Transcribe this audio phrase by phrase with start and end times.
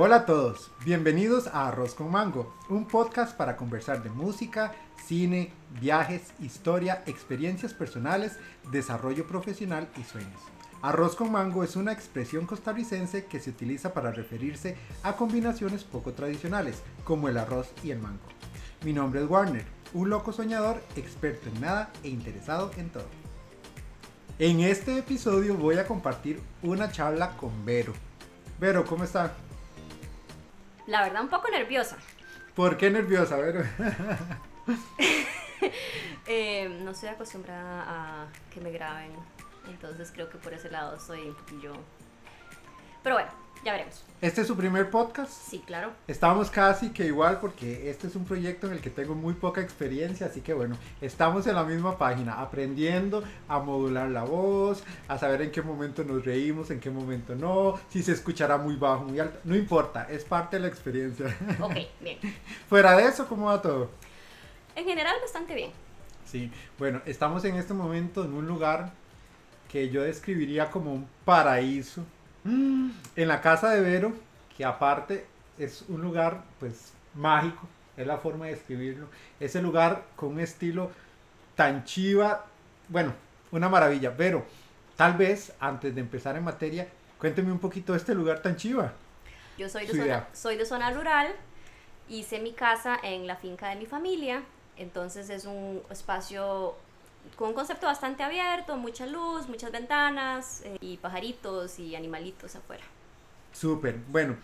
[0.00, 4.72] Hola a todos, bienvenidos a Arroz con Mango, un podcast para conversar de música,
[5.04, 5.50] cine,
[5.80, 8.38] viajes, historia, experiencias personales,
[8.70, 10.40] desarrollo profesional y sueños.
[10.82, 16.12] Arroz con mango es una expresión costarricense que se utiliza para referirse a combinaciones poco
[16.12, 18.22] tradicionales, como el arroz y el mango.
[18.84, 23.08] Mi nombre es Warner, un loco soñador, experto en nada e interesado en todo.
[24.38, 27.94] En este episodio voy a compartir una charla con Vero.
[28.60, 29.34] Vero, ¿cómo está?
[30.88, 31.98] La verdad, un poco nerviosa.
[32.54, 33.62] ¿Por qué nerviosa, Vero?
[36.30, 39.10] Eh, no estoy acostumbrada a que me graben,
[39.66, 41.72] entonces creo que por ese lado soy un poquillo...
[43.02, 43.30] Pero bueno,
[43.64, 44.04] ya veremos.
[44.20, 45.30] ¿Este es su primer podcast?
[45.30, 45.92] Sí, claro.
[46.08, 49.60] Estamos casi que igual porque este es un proyecto en el que tengo muy poca
[49.60, 55.18] experiencia, así que bueno, estamos en la misma página, aprendiendo a modular la voz, a
[55.18, 59.04] saber en qué momento nos reímos, en qué momento no, si se escuchará muy bajo,
[59.04, 61.36] muy alto, no importa, es parte de la experiencia.
[61.60, 62.18] Ok, bien.
[62.68, 63.90] Fuera de eso, ¿cómo va todo?
[64.74, 65.70] En general, bastante bien.
[66.24, 68.92] Sí, bueno, estamos en este momento en un lugar
[69.68, 72.04] que yo describiría como un paraíso.
[72.44, 74.12] En la casa de Vero,
[74.56, 75.26] que aparte
[75.58, 79.08] es un lugar pues mágico, es la forma de describirlo.
[79.40, 80.90] Ese lugar con un estilo
[81.54, 82.46] tan chiva,
[82.88, 83.12] bueno,
[83.50, 84.10] una maravilla.
[84.10, 84.44] Vero,
[84.96, 88.92] tal vez antes de empezar en materia, cuénteme un poquito de este lugar tan chiva.
[89.56, 91.34] Yo soy de, zona, soy de zona rural,
[92.08, 94.42] hice mi casa en la finca de mi familia,
[94.76, 96.76] entonces es un espacio
[97.36, 102.84] con un concepto bastante abierto, mucha luz, muchas ventanas eh, y pajaritos y animalitos afuera.
[103.52, 104.36] Súper, bueno,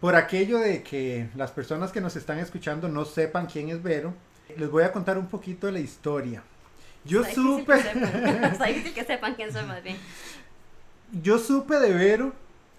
[0.00, 4.14] por aquello de que las personas que nos están escuchando no sepan quién es Vero,
[4.56, 6.42] les voy a contar un poquito de la historia.
[7.04, 7.74] Yo Está supe,
[8.52, 9.96] Está difícil que sepan quién soy más bien.
[11.22, 12.32] yo supe de Vero,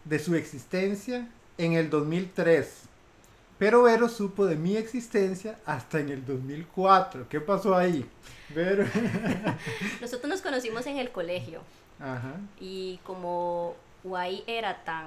[0.05, 1.27] de su existencia
[1.57, 2.82] en el 2003.
[3.63, 7.29] Pero Vero supo de mi existencia hasta en el 2004.
[7.29, 8.05] ¿Qué pasó ahí?
[8.49, 8.83] Vero.
[10.01, 11.61] Nosotros nos conocimos en el colegio
[11.97, 12.33] Ajá.
[12.59, 15.05] y como Guay era tan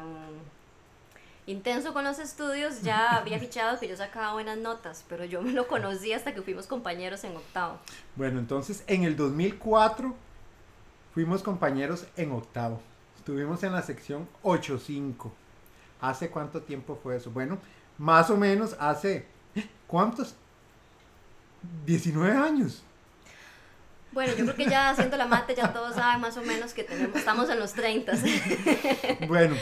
[1.46, 5.52] intenso con los estudios, ya había fichado que yo sacaba buenas notas, pero yo me
[5.52, 7.78] lo conocí hasta que fuimos compañeros en octavo.
[8.14, 10.14] Bueno, entonces en el 2004
[11.12, 12.80] fuimos compañeros en octavo.
[13.18, 15.30] Estuvimos en la sección 8.5.
[16.00, 17.30] ¿Hace cuánto tiempo fue eso?
[17.30, 17.58] Bueno,
[17.98, 19.26] más o menos hace...
[19.86, 20.34] ¿Cuántos?
[21.84, 22.82] 19 años.
[24.12, 26.84] Bueno, yo creo que ya haciendo la mate ya todos saben más o menos que
[26.84, 28.12] tenemos, estamos en los 30.
[29.28, 29.56] Bueno,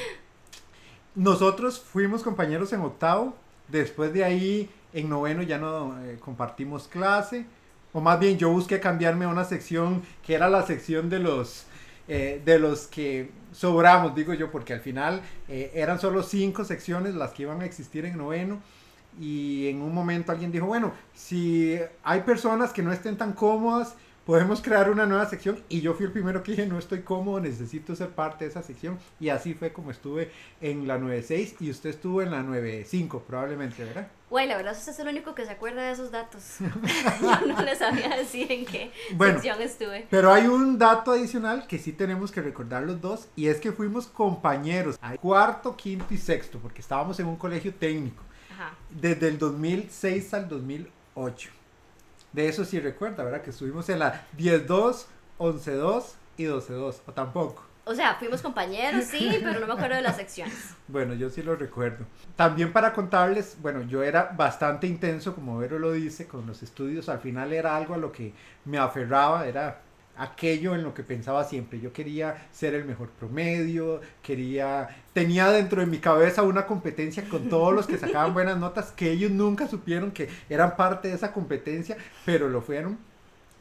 [1.15, 3.37] nosotros fuimos compañeros en octavo.
[3.69, 7.47] Después de ahí, en noveno ya no eh, compartimos clase.
[7.93, 11.66] O más bien, yo busqué cambiarme a una sección que era la sección de los,
[12.09, 17.15] eh, de los que sobramos, digo yo, porque al final eh, eran solo cinco secciones
[17.15, 18.60] las que iban a existir en noveno.
[19.20, 23.94] Y en un momento alguien dijo, bueno, si hay personas que no estén tan cómodas,
[24.25, 25.62] podemos crear una nueva sección.
[25.69, 28.62] Y yo fui el primero que dije, no estoy cómodo, necesito ser parte de esa
[28.62, 28.99] sección.
[29.21, 30.31] Y así fue como estuve
[30.61, 34.09] en la 9.6 y usted estuvo en la 9.5 probablemente, ¿verdad?
[34.31, 36.43] Güey, la verdad usted es el único que se acuerda de esos datos.
[37.23, 39.34] yo no les sabía decir en qué Bueno.
[39.34, 40.07] sección estuve.
[40.11, 43.71] Pero hay un dato adicional que sí tenemos que recordar los dos y es que
[43.71, 48.75] fuimos compañeros a cuarto, quinto y sexto porque estábamos en un colegio técnico Ajá.
[48.91, 51.51] desde el 2006 al 2008.
[52.34, 53.43] De eso sí recuerda, ¿verdad?
[53.43, 55.06] Que estuvimos en la 10.2,
[55.39, 56.05] 11.2
[56.37, 57.65] y 12.2 o tampoco.
[57.84, 60.75] O sea, fuimos compañeros, sí, pero no me acuerdo de las secciones.
[60.89, 62.05] Bueno, yo sí lo recuerdo.
[62.34, 67.09] También para contarles, bueno, yo era bastante intenso, como Vero lo dice, con los estudios.
[67.09, 68.33] Al final era algo a lo que
[68.65, 69.81] me aferraba, era
[70.17, 71.81] aquello en lo que pensaba siempre.
[71.81, 77.49] Yo quería ser el mejor promedio, quería, tenía dentro de mi cabeza una competencia con
[77.49, 81.33] todos los que sacaban buenas notas, que ellos nunca supieron que eran parte de esa
[81.33, 82.99] competencia, pero lo fueron.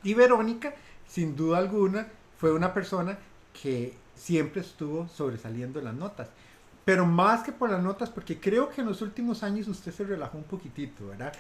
[0.03, 0.74] Y Verónica,
[1.08, 3.18] sin duda alguna, fue una persona
[3.62, 6.30] que siempre estuvo sobresaliendo en las notas.
[6.85, 10.03] Pero más que por las notas, porque creo que en los últimos años usted se
[10.03, 11.34] relajó un poquitito, ¿verdad?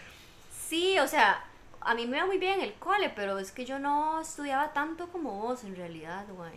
[0.69, 1.43] Sí, o sea,
[1.85, 5.07] a mí me va muy bien el cole, pero es que yo no estudiaba tanto
[5.07, 6.53] como vos en realidad, güey.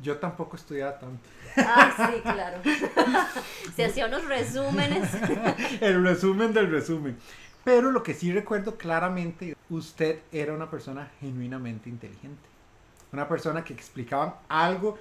[0.00, 1.28] Yo tampoco estudiaba tanto.
[1.56, 2.58] Ah, sí, claro.
[3.76, 5.10] Se hacía unos resúmenes.
[5.80, 7.16] El resumen del resumen.
[7.64, 12.48] Pero lo que sí recuerdo claramente, usted era una persona genuinamente inteligente.
[13.12, 14.98] Una persona que explicaba algo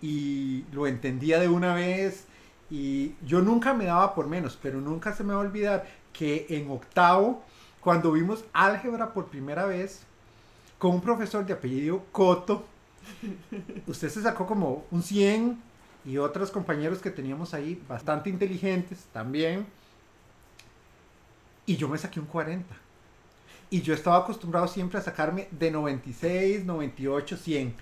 [0.00, 2.26] y lo entendía de una vez.
[2.70, 6.46] Y yo nunca me daba por menos, pero nunca se me va a olvidar que
[6.50, 7.42] en octavo,
[7.80, 10.02] cuando vimos álgebra por primera vez,
[10.78, 12.64] con un profesor de apellido Coto,
[13.86, 15.60] usted se sacó como un 100
[16.04, 19.66] y otros compañeros que teníamos ahí, bastante inteligentes también.
[21.66, 22.74] Y yo me saqué un 40.
[23.70, 27.74] Y yo estaba acostumbrado siempre a sacarme de 96, 98, 100.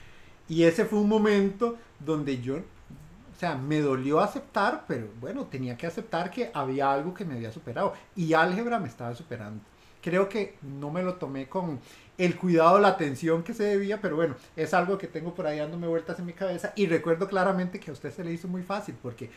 [0.49, 5.77] Y ese fue un momento donde yo, o sea, me dolió aceptar, pero bueno, tenía
[5.77, 7.95] que aceptar que había algo que me había superado.
[8.17, 9.63] Y álgebra me estaba superando.
[10.07, 11.81] Creo que no me lo tomé con
[12.17, 15.59] el cuidado, la atención que se debía, pero bueno, es algo que tengo por ahí
[15.59, 16.73] dándome vueltas en mi cabeza.
[16.77, 19.29] Y recuerdo claramente que a usted se le hizo muy fácil, porque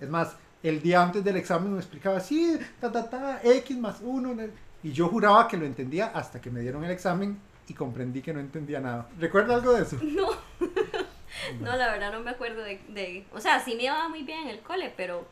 [0.00, 0.34] es más,
[0.64, 4.34] el día antes del examen me explicaba, sí, ta, ta, ta, X más 1.
[4.82, 7.38] Y yo juraba que lo entendía hasta que me dieron el examen
[7.68, 9.08] y comprendí que no entendía nada.
[9.20, 9.98] ¿Recuerda algo de eso?
[10.02, 10.30] No.
[11.60, 14.40] no, la verdad no me acuerdo de, de, O sea, sí me iba muy bien
[14.40, 15.28] en el cole, pero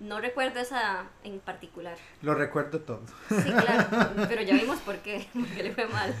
[0.00, 1.96] no recuerdo esa en particular.
[2.22, 3.02] Lo recuerdo todo.
[3.28, 3.86] Sí, claro,
[4.28, 6.14] pero ya vimos por qué, porque le fue mal.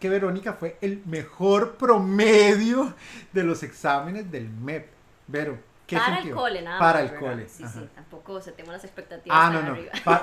[0.00, 2.94] Que Verónica fue el mejor promedio
[3.32, 4.88] de los exámenes del MEP.
[5.26, 5.58] Vero,
[5.96, 7.48] para el cole, nada Para el cole.
[7.48, 9.38] Sí, sí, tampoco se tengo las expectativas.
[9.40, 9.76] Ah, no, no.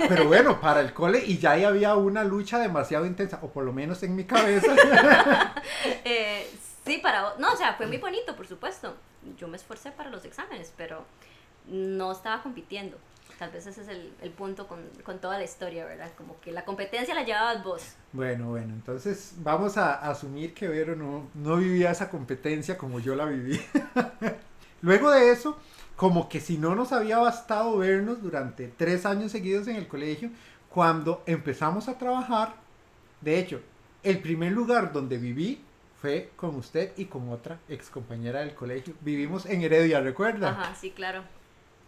[0.07, 3.63] pero bueno, para el cole y ya ahí había una lucha demasiado intensa, o por
[3.63, 4.75] lo menos en mi cabeza.
[6.04, 6.50] eh,
[6.86, 7.36] sí, para.
[7.40, 8.96] No, o sea, fue muy bonito, por supuesto.
[9.38, 11.06] Yo me esforcé para los exámenes, pero
[11.68, 12.98] no estaba compitiendo.
[13.40, 16.10] Tal vez ese es el, el punto con, con, toda la historia, ¿verdad?
[16.18, 17.84] Como que la competencia la llevabas vos.
[18.14, 23.14] Bueno, bueno, entonces vamos a asumir que Vero no, no vivía esa competencia como yo
[23.14, 23.60] la viví.
[24.82, 25.58] Luego de eso,
[25.98, 30.30] como que si no nos había bastado vernos durante tres años seguidos en el colegio,
[30.70, 32.54] cuando empezamos a trabajar,
[33.20, 33.62] de hecho,
[34.04, 35.62] el primer lugar donde viví
[36.00, 38.94] fue con usted y con otra ex compañera del colegio.
[39.02, 40.50] Vivimos en Heredia, ¿recuerda?
[40.50, 41.24] Ajá, sí, claro.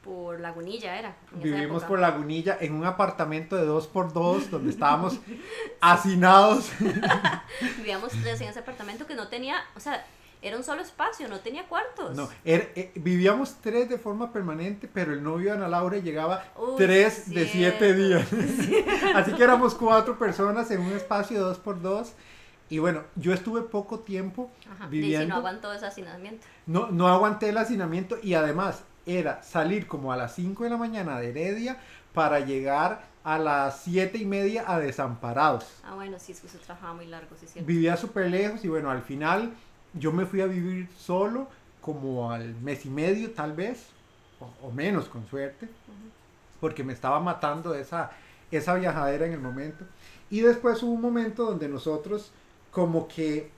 [0.07, 1.18] Por Lagunilla era.
[1.33, 5.19] Vivimos por Lagunilla en un apartamento de dos por dos donde estábamos
[5.81, 6.71] hacinados.
[7.77, 10.06] Vivíamos tres en ese apartamento que no tenía, o sea,
[10.42, 12.15] era un solo espacio, no tenía cuartos.
[12.15, 16.42] No, eh, vivíamos tres de forma permanente, pero el novio de Ana Laura llegaba
[16.77, 18.30] tres de siete días.
[19.13, 22.13] Así que éramos cuatro personas en un espacio de dos por dos.
[22.69, 24.50] Y bueno, yo estuve poco tiempo
[24.89, 25.25] viviendo.
[25.25, 26.48] Y no aguantó ese hacinamiento.
[26.65, 30.77] No, no aguanté el hacinamiento y además era salir como a las 5 de la
[30.77, 31.77] mañana de Heredia
[32.13, 35.65] para llegar a las siete y media a Desamparados.
[35.83, 37.59] Ah, bueno, sí, es que se trabajaba muy largo, sí, sí.
[37.59, 39.51] Vivía súper lejos y bueno, al final
[39.94, 41.48] yo me fui a vivir solo
[41.81, 43.88] como al mes y medio tal vez,
[44.62, 45.68] o, menos con suerte,
[46.62, 48.12] porque me estaba matando esa,
[48.50, 49.86] esa viajadera en el momento.
[50.30, 52.31] Y después hubo un momento donde nosotros
[52.71, 53.51] como que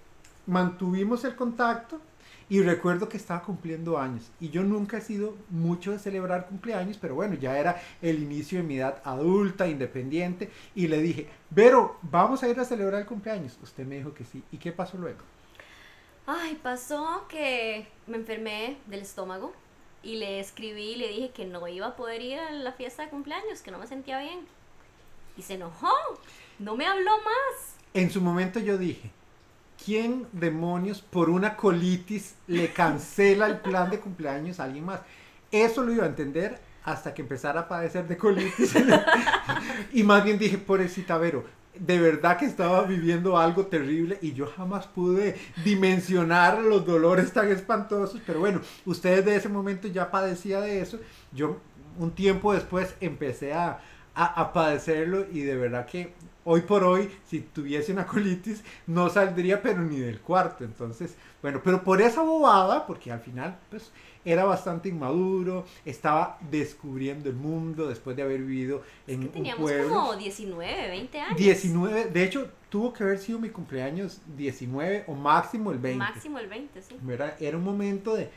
[0.48, 2.02] mantuvimos el contacto
[2.50, 4.32] y recuerdo que estaba cumpliendo años.
[4.40, 8.58] Y yo nunca he sido mucho de celebrar cumpleaños, pero bueno, ya era el inicio
[8.58, 10.50] de mi edad adulta, independiente.
[10.74, 13.58] Y le dije, Vero, vamos a ir a celebrar el cumpleaños.
[13.62, 14.44] Usted me dijo que sí.
[14.52, 15.20] ¿Y qué pasó luego?
[16.26, 19.54] Ay, pasó que me enfermé del estómago
[20.04, 23.04] y le escribí y le dije que no iba a poder ir a la fiesta
[23.04, 24.40] de cumpleaños, que no me sentía bien.
[25.38, 25.92] Y se enojó,
[26.58, 27.76] no me habló más.
[27.94, 29.12] En su momento yo dije,
[29.90, 35.00] ¿quién demonios por una colitis le cancela el plan de cumpleaños a alguien más?
[35.52, 38.76] Eso lo iba a entender hasta que empezara a padecer de colitis.
[39.92, 41.44] y más bien dije, pobrecita Vero,
[41.74, 47.50] de verdad que estaba viviendo algo terrible y yo jamás pude dimensionar los dolores tan
[47.50, 51.00] espantosos, pero bueno, ustedes de ese momento ya padecía de eso,
[51.32, 51.58] yo
[51.98, 53.80] un tiempo después empecé a,
[54.14, 56.14] a, padecerlo y de verdad que
[56.52, 61.62] hoy por hoy, si tuviese una colitis, no saldría pero ni del cuarto, entonces, bueno,
[61.64, 63.92] pero por esa bobada, porque al final, pues
[64.26, 69.72] era bastante inmaduro, estaba descubriendo el mundo después de haber vivido en es que teníamos
[69.88, 71.38] como 19, 20 años.
[71.38, 76.00] 19, de hecho, tuvo que haber sido mi cumpleaños 19 o máximo el 20.
[76.00, 76.96] Máximo el 20, sí.
[77.08, 78.30] Era, era un momento de,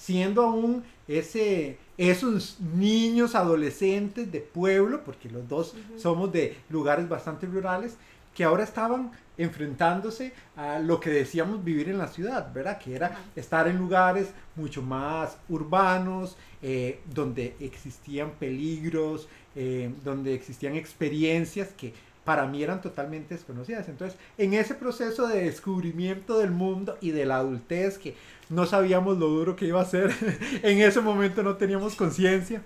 [0.00, 7.46] siendo aún ese, esos niños adolescentes de pueblo, porque los dos somos de lugares bastante
[7.46, 7.96] rurales,
[8.34, 12.78] que ahora estaban enfrentándose a lo que decíamos vivir en la ciudad, ¿verdad?
[12.78, 20.76] Que era estar en lugares mucho más urbanos, eh, donde existían peligros, eh, donde existían
[20.76, 21.92] experiencias que
[22.30, 23.88] para mí eran totalmente desconocidas.
[23.88, 28.14] Entonces, en ese proceso de descubrimiento del mundo y de la adultez, que
[28.48, 30.14] no sabíamos lo duro que iba a ser,
[30.62, 32.62] en ese momento no teníamos conciencia.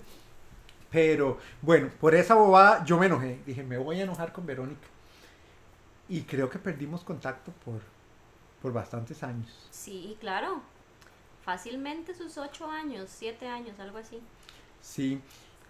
[0.91, 3.39] Pero bueno, por esa bobada yo me enojé.
[3.47, 4.85] Dije, me voy a enojar con Verónica
[6.07, 7.81] y creo que perdimos contacto por,
[8.61, 9.67] por bastantes años.
[9.71, 10.61] Sí, claro.
[11.43, 14.19] Fácilmente sus ocho años, siete años, algo así.
[14.83, 15.19] Sí.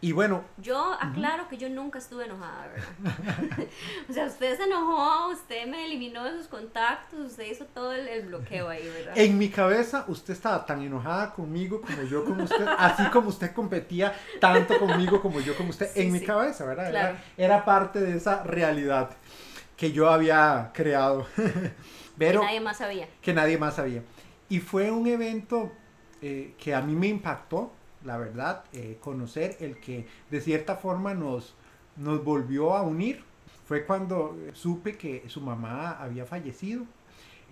[0.01, 0.43] Y bueno.
[0.57, 3.67] Yo aclaro que yo nunca estuve enojada, ¿verdad?
[4.09, 8.25] o sea, usted se enojó, usted me eliminó de sus contactos, usted hizo todo el,
[8.27, 9.17] bloqueo ahí, ¿verdad?
[9.17, 13.53] En mi cabeza, usted estaba tan enojada conmigo como yo con usted, así como usted
[13.53, 16.89] competía tanto conmigo como yo con usted, en mi cabeza, ¿verdad?
[16.89, 19.11] Era, era, parte de esa realidad
[19.75, 21.27] que yo había creado.
[22.17, 23.09] Pero, que nadie más sabía.
[23.21, 24.03] Que nadie más sabía.
[24.49, 25.71] Y fue un evento
[26.21, 27.73] eh, que a mí me impactó
[28.05, 31.55] la verdad, eh, conocer el que de cierta forma nos,
[31.97, 33.23] nos volvió a unir.
[33.67, 36.85] Fue cuando supe que su mamá había fallecido.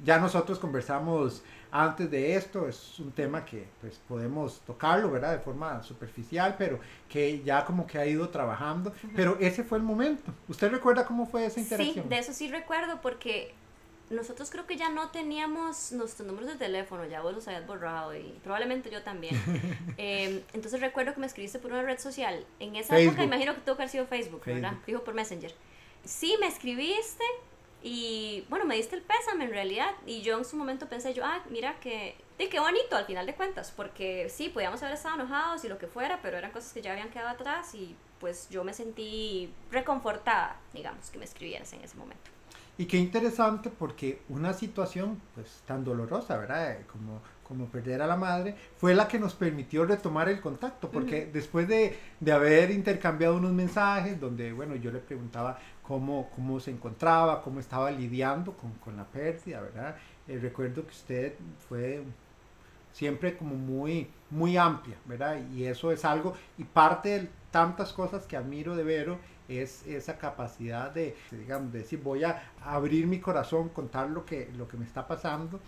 [0.03, 5.31] Ya nosotros conversamos antes de esto, es un tema que pues podemos tocarlo, ¿verdad?
[5.31, 6.79] De forma superficial, pero
[7.09, 8.93] que ya como que ha ido trabajando.
[9.15, 10.31] Pero ese fue el momento.
[10.47, 12.03] ¿Usted recuerda cómo fue esa interacción?
[12.05, 13.55] Sí, de eso sí recuerdo porque
[14.09, 18.15] nosotros creo que ya no teníamos nuestros números de teléfono, ya vos los habías borrado
[18.15, 19.35] y probablemente yo también.
[19.97, 22.45] Em, entonces recuerdo que me escribiste por una red social.
[22.59, 24.73] En esa época imagino que tuvo que haber sido Facebook, ¿verdad?
[24.85, 25.53] Dijo por Messenger.
[26.03, 27.23] Sí, me escribiste
[27.81, 29.91] y bueno, me diste el pésame en realidad.
[30.05, 33.25] Y yo en su momento pensé yo, ah, mira que, de qué bonito al final
[33.25, 36.73] de cuentas, porque sí, podíamos haber estado enojados y lo que fuera, pero eran cosas
[36.73, 41.73] que ya habían quedado atrás y pues yo me sentí reconfortada, digamos, que me escribieras
[41.73, 42.31] en ese momento.
[42.77, 46.77] Y qué interesante porque una situación pues tan dolorosa, ¿verdad?
[46.91, 51.27] Como, como perder a la madre, fue la que nos permitió retomar el contacto, porque
[51.31, 56.71] después de, de, haber intercambiado unos mensajes donde, bueno, yo le preguntaba cómo, cómo se
[56.71, 59.95] encontraba, cómo estaba lidiando con, con la pérdida, ¿verdad?
[60.27, 61.33] Eh, recuerdo que usted
[61.69, 62.03] fue
[62.91, 65.37] siempre como muy, muy amplia, ¿verdad?
[65.53, 70.17] Y eso es algo, y parte de tantas cosas que admiro de Vero, es esa
[70.17, 74.77] capacidad de, digamos, de decir, voy a abrir mi corazón, contar lo que, lo que
[74.77, 75.59] me está pasando.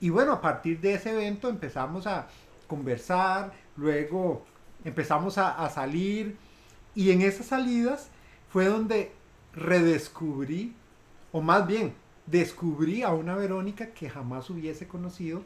[0.00, 2.28] Y bueno, a partir de ese evento empezamos a
[2.66, 4.44] conversar, luego
[4.84, 6.36] empezamos a, salir
[6.94, 8.10] y en esas salidas
[8.50, 9.12] fue donde
[9.52, 10.74] redescubrí,
[11.32, 11.94] o más bien,
[12.26, 15.42] descubrí a una Verónica que jamás hubiese conocido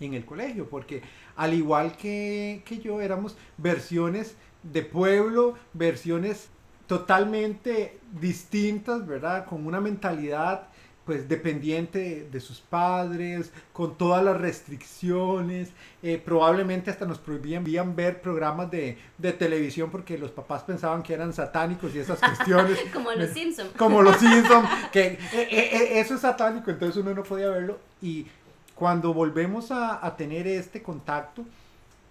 [0.00, 1.02] en el colegio, porque
[1.36, 6.48] al igual que, que yo éramos versiones de pueblo, versiones
[6.86, 9.46] totalmente distintas, ¿verdad?
[9.46, 10.68] Con una mentalidad
[11.04, 15.70] pues dependiente de sus padres, con todas las restricciones,
[16.02, 21.12] eh, probablemente hasta nos prohibían ver programas de, de, televisión porque los papás pensaban que
[21.12, 22.78] eran satánicos y esas cuestiones.
[22.94, 23.70] como los Simpsons.
[23.76, 27.78] Como los Simpsons, que eh, eh, eso es satánico, entonces uno no podía verlo.
[28.00, 28.26] Y
[28.74, 31.44] cuando volvemos a, a tener este contacto,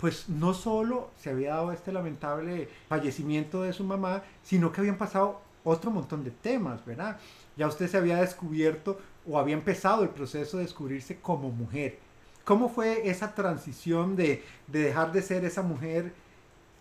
[0.04, 4.98] pues no solo se había dado este lamentable fallecimiento de su mamá, sino que habían
[4.98, 7.18] pasado otro montón de temas, ¿verdad?
[7.56, 12.00] Ya usted se había descubierto o había empezado el proceso de descubrirse como mujer.
[12.44, 16.14] ¿Cómo fue esa transición de, dejar de ser esa mujer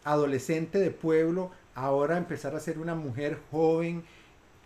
[0.03, 4.03] adolescente de pueblo, ahora empezar a ser una mujer joven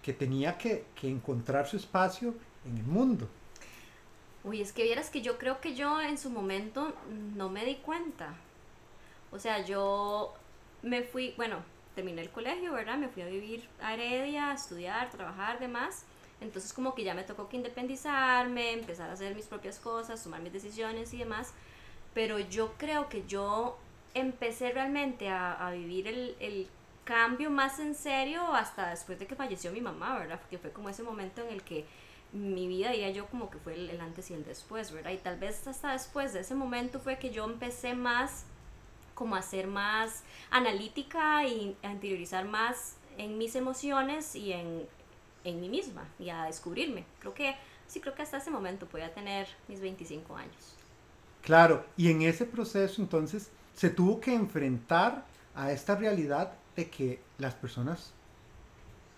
[0.01, 2.33] que tenía que, que encontrar su espacio
[2.65, 3.29] en el mundo?
[4.45, 6.95] Uy, es que vieras que yo creo que yo en su momento
[7.35, 8.35] no me di cuenta.
[9.37, 10.33] O sea, yo
[10.83, 11.59] me fui, bueno,
[11.95, 12.97] terminé el colegio, ¿verdad?
[12.97, 16.07] Me fui a vivir a Heredia, a estudiar, trabajar, demás.
[16.41, 20.41] Entonces como que ya me tocó que independizarme, empezar a hacer mis propias cosas, tomar
[20.41, 21.53] mis decisiones y demás.
[22.15, 23.77] Pero yo creo que yo
[24.15, 26.69] empecé realmente a, vivir el,
[27.05, 30.41] cambio más en serio hasta después de que falleció mi mamá, ¿verdad?
[30.41, 31.85] Porque fue como ese momento en el que
[32.33, 35.13] mi vida, diría yo, como que fue el antes y el después, ¿verdad?
[35.13, 38.47] Y tal vez hasta después de ese momento fue que yo empecé más
[39.17, 44.87] como a ser más analítica y a interiorizar más en mis emociones y en,
[45.43, 47.05] en mí misma y a descubrirme.
[47.19, 47.57] Creo que
[47.89, 50.77] sí, creo que hasta ese momento podía tener mis 25 años.
[51.43, 57.21] Claro, y en ese proceso entonces se tuvo que enfrentar a esta realidad de que
[57.39, 58.13] las personas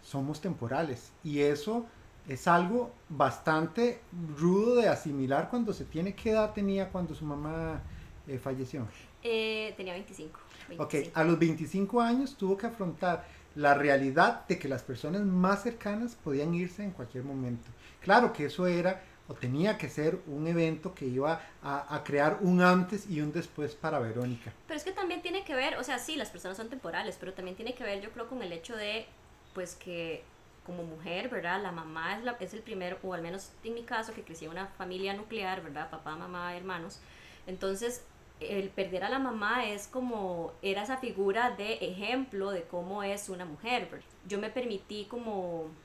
[0.03, 1.87] somos temporales y eso
[2.29, 4.01] es algo bastante
[4.37, 7.81] rudo de asimilar cuando se tiene qué edad tenía cuando su mamá
[8.29, 8.87] eh, falleció.
[9.23, 10.39] Eh, tenía 25,
[10.79, 15.63] Ok, a los 25 años tuvo que afrontar la realidad de que las personas más
[15.63, 17.69] cercanas podían irse en cualquier momento.
[18.01, 22.39] Claro que eso era o tenía que ser un evento que iba a, a, crear
[22.41, 24.53] un antes y un después para Verónica.
[24.67, 27.35] Pero es que también tiene que ver, o sea, sí, las personas son temporales, pero
[27.35, 29.07] también tiene que ver, yo creo, con el hecho de,
[29.55, 30.23] pues que
[30.65, 31.63] como mujer, ¿verdad?
[31.63, 34.45] La mamá es, la, es el primero, o al menos en mi caso, que crecí
[34.45, 35.91] en una familia nuclear, ¿verdad?
[35.91, 37.01] Papá, mamá, hermanos.
[37.47, 38.05] Entonces,
[38.41, 43.29] el perder a la mamá es como, era esa figura de ejemplo de cómo es
[43.29, 44.05] una mujer.
[44.27, 45.77] Yo me permití como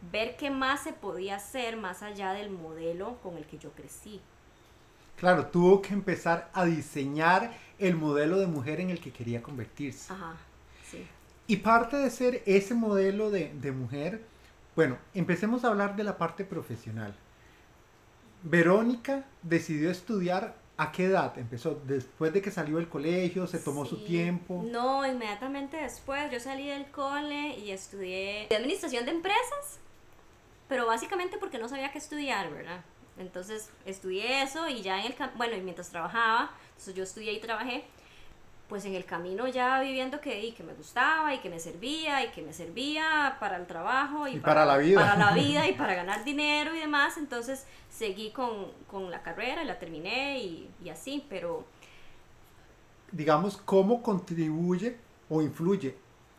[0.00, 4.22] ver qué más se podía hacer más allá del modelo con el que yo crecí.
[5.16, 10.12] claro, tuvo que empezar a diseñar el modelo de mujer en el que quería convertirse.
[10.12, 10.46] Ajá,
[10.82, 11.10] sí.
[11.46, 14.28] Y parte de ser ese modelo de, de mujer,
[14.74, 17.18] bueno, empecemos a hablar de la parte profesional.
[18.42, 21.80] Verónica decidió estudiar ¿A qué edad empezó?
[21.84, 23.46] ¿Después de que salió del colegio?
[23.46, 24.04] ¿Se tomó su Sí.
[24.04, 24.62] tiempo?
[24.66, 26.30] No, inmediatamente después.
[26.30, 29.78] Yo salí del cole y estudié administración de empresas,
[30.68, 32.82] pero básicamente porque no sabía qué estudiar, ¿verdad?
[33.18, 37.40] Entonces estudié eso y ya en el bueno, y mientras trabajaba, entonces yo estudié y
[37.40, 37.84] trabajé,
[38.68, 42.24] pues en el camino ya viviendo que, y que me gustaba y que me servía
[42.24, 45.00] y que me servía para el trabajo y, Y para la vida.
[45.00, 49.62] Para la vida y para ganar dinero y demás, entonces seguí con, con la carrera
[49.62, 51.64] y la terminé y, y así, pero
[53.12, 54.96] Digamos, ¿cómo contribuye
[55.28, 55.96] o influye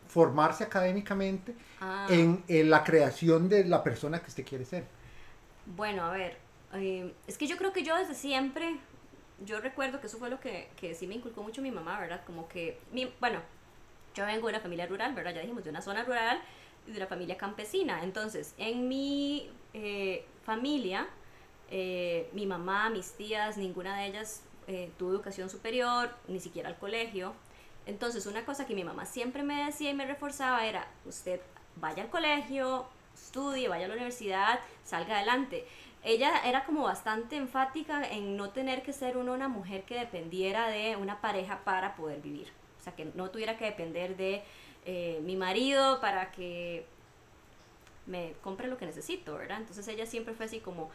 [0.08, 4.86] formarse académicamente ah, en, en la creación de la persona que usted quiere ser?
[5.66, 6.38] Bueno, a ver,
[6.74, 8.80] eh, es que yo creo que yo desde siempre,
[9.46, 12.22] yo recuerdo que eso fue lo que, que sí me inculcó mucho mi mamá, ¿verdad?
[12.25, 13.41] Como que, mi, bueno,
[14.15, 15.34] yo vengo de una familia rural, ¿verdad?
[15.36, 16.41] Ya dijimos, de una zona rural
[16.88, 18.03] y de una familia campesina.
[18.03, 21.08] Entonces, en mi eh, familia,
[21.70, 26.77] eh, mi mamá, mis tías, ninguna de ellas eh, tuvo educación superior, ni siquiera al
[26.77, 27.34] colegio.
[27.86, 31.39] Entonces, una cosa que mi mamá siempre me decía y me reforzaba era, usted
[31.75, 35.67] vaya al colegio, estudie, vaya a la universidad, salga adelante.
[36.08, 40.70] Ella era como bastante enfática en no tener que ser uno una mujer que dependiera
[40.70, 42.48] de una pareja para poder vivir.
[42.80, 44.42] O sea, que no tuviera que depender de
[44.86, 46.86] eh, mi marido para que
[48.06, 49.58] me compre lo que necesito, ¿verdad?
[49.58, 50.90] Entonces ella siempre fue así como,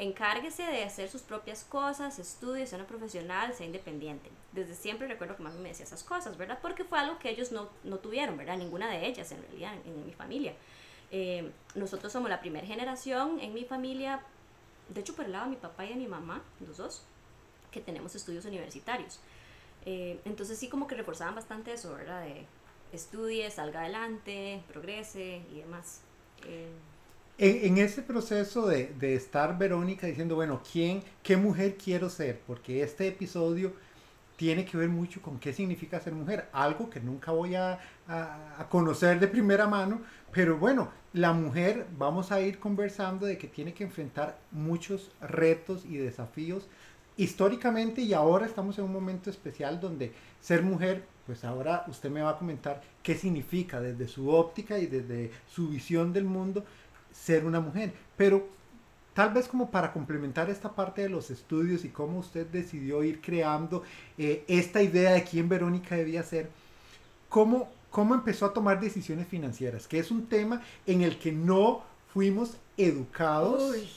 [0.00, 4.30] encárguese de hacer sus propias cosas, estudie, sea una profesional, sea independiente.
[4.50, 6.58] Desde siempre recuerdo que mami me decía esas cosas, ¿verdad?
[6.60, 8.56] Porque fue algo que ellos no, no tuvieron, ¿verdad?
[8.56, 10.54] Ninguna de ellas en realidad en, en mi familia.
[11.10, 14.22] Eh, nosotros somos la primera generación en mi familia,
[14.88, 17.02] de hecho por el lado de mi papá y de mi mamá, los dos,
[17.70, 19.20] que tenemos estudios universitarios.
[19.86, 22.22] Eh, entonces sí como que reforzaban bastante eso, ¿verdad?
[22.24, 22.46] De
[22.92, 26.02] estudie, salga adelante, progrese y demás.
[26.44, 26.70] Eh,
[27.36, 32.40] En, en ese proceso de, de estar Verónica diciendo, bueno, ¿quién, qué mujer quiero ser?
[32.46, 33.74] Porque este episodio
[34.36, 38.56] tiene que ver mucho con qué significa ser mujer, algo que nunca voy a, a-
[38.60, 43.48] a conocer de primera mano, pero bueno, la mujer vamos a ir conversando de que
[43.48, 46.68] tiene que enfrentar muchos retos y desafíos
[47.16, 52.22] históricamente y ahora estamos en un momento especial donde ser mujer, pues ahora usted me
[52.22, 56.64] va a comentar qué significa desde su óptica y desde su visión del mundo
[57.12, 58.46] ser una mujer, pero
[59.12, 63.20] tal vez como para complementar esta parte de los estudios y cómo usted decidió ir
[63.20, 63.82] creando
[64.16, 66.48] eh, esta idea de quién Verónica debía ser,
[67.28, 69.86] ¿cómo, ¿cómo empezó a tomar decisiones financieras?
[69.86, 73.88] Que es un tema en el que no fuimos educados, Uy.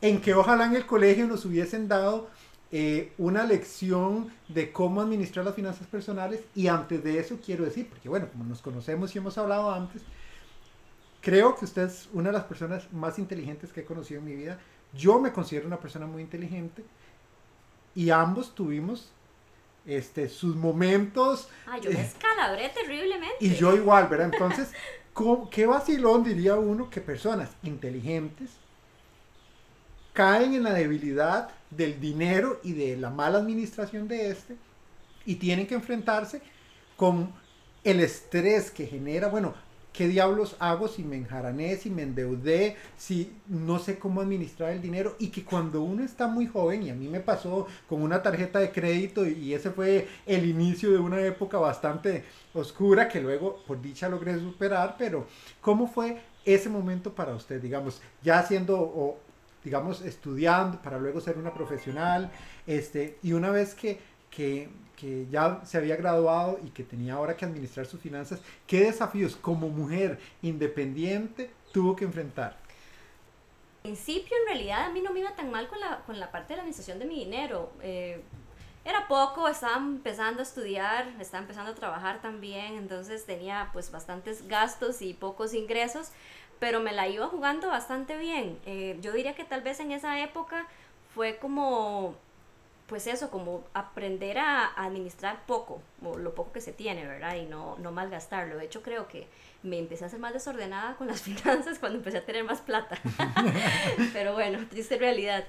[0.00, 2.28] en que ojalá en el colegio nos hubiesen dado
[2.74, 7.88] eh, una lección de cómo administrar las finanzas personales y antes de eso quiero decir,
[7.88, 10.02] porque bueno, como nos conocemos y hemos hablado antes,
[11.20, 14.34] creo que usted es una de las personas más inteligentes que he conocido en mi
[14.34, 14.58] vida.
[14.94, 16.82] Yo me considero una persona muy inteligente
[17.94, 19.12] y ambos tuvimos
[19.86, 23.36] este, sus momentos Ay, yo me escalabré terriblemente.
[23.40, 24.30] y yo igual, ¿verdad?
[24.32, 24.70] Entonces,
[25.12, 28.50] ¿cómo- ¿qué vacilón diría uno que personas inteligentes
[30.12, 34.56] caen en la debilidad del dinero y de la mala administración de este
[35.24, 36.42] y tienen que enfrentarse
[36.96, 37.32] con
[37.84, 39.54] el estrés que genera, bueno,
[39.92, 44.82] ¿qué diablos hago si me enjarané, si me endeudé, si no sé cómo administrar el
[44.82, 45.16] dinero?
[45.18, 48.58] Y que cuando uno está muy joven, y a mí me pasó con una tarjeta
[48.58, 52.24] de crédito, y ese fue el inicio de una época bastante
[52.54, 55.26] oscura que luego, por dicha, logré superar, pero
[55.60, 59.18] ¿cómo fue ese momento para usted, digamos, ya siendo, o,
[59.62, 62.30] digamos, estudiando para luego ser una profesional,
[62.66, 64.00] este, y una vez que,
[64.30, 64.68] que,
[65.02, 69.34] que ya se había graduado y que tenía ahora que administrar sus finanzas, ¿qué desafíos
[69.34, 72.52] como mujer independiente tuvo que enfrentar?
[72.52, 76.30] Al principio, en realidad, a mí no me iba tan mal con la, con la
[76.30, 77.72] parte de la administración de mi dinero.
[77.82, 78.22] Eh,
[78.84, 84.46] era poco, estaba empezando a estudiar, estaba empezando a trabajar también, entonces tenía pues bastantes
[84.46, 86.12] gastos y pocos ingresos,
[86.60, 88.56] pero me la iba jugando bastante bien.
[88.66, 90.68] Eh, yo diría que tal vez en esa época
[91.12, 92.14] fue como,
[92.92, 97.36] pues eso, como aprender a administrar poco, o lo poco que se tiene, ¿verdad?
[97.36, 98.58] Y no, no malgastarlo.
[98.58, 99.28] De hecho, creo que
[99.62, 102.98] me empecé a ser más desordenada con las finanzas cuando empecé a tener más plata.
[104.12, 105.42] Pero bueno, triste realidad.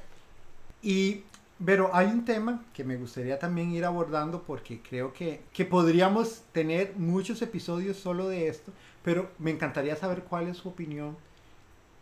[0.82, 1.23] Y,
[1.65, 6.43] pero hay un tema que me gustaría también ir abordando porque creo que, que podríamos
[6.53, 8.71] tener muchos episodios solo de esto,
[9.03, 11.17] pero me encantaría saber cuál es su opinión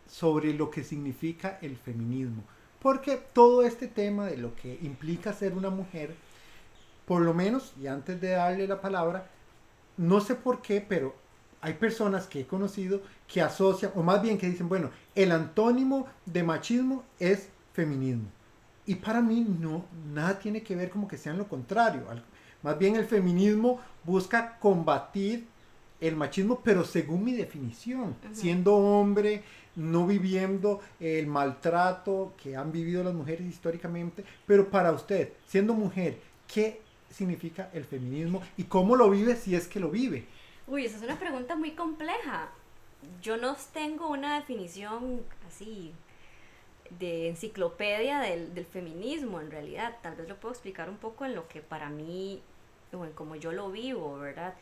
[0.08, 2.44] sobre lo que significa el feminismo.
[2.82, 6.14] Porque todo este tema de lo que implica ser una mujer,
[7.06, 9.30] por lo menos, y antes de darle la palabra,
[9.96, 11.14] no sé por qué, pero
[11.60, 16.08] hay personas que he conocido que asocian, o más bien que dicen, bueno, el antónimo
[16.26, 18.26] de machismo es feminismo.
[18.84, 22.02] Y para mí no, nada tiene que ver como que sea lo contrario.
[22.62, 25.46] Más bien el feminismo busca combatir
[26.00, 29.44] el machismo, pero según mi definición, siendo hombre,
[29.76, 36.18] no viviendo el maltrato que han vivido las mujeres históricamente, pero para usted, siendo mujer,
[36.52, 36.80] ¿qué
[37.10, 40.26] significa el feminismo y cómo lo vive si es que lo vive?
[40.66, 42.50] Uy, esa es una pregunta muy compleja.
[43.20, 45.92] Yo no tengo una definición así
[46.98, 49.96] de enciclopedia del, feminismo en realidad.
[50.02, 52.42] Tal vez lo puedo explicar un poco en lo que para mí,
[52.92, 54.54] o en como yo lo vivo, ¿verdad?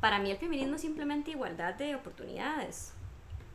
[0.00, 2.92] Para mí el feminismo es simplemente igualdad de oportunidades.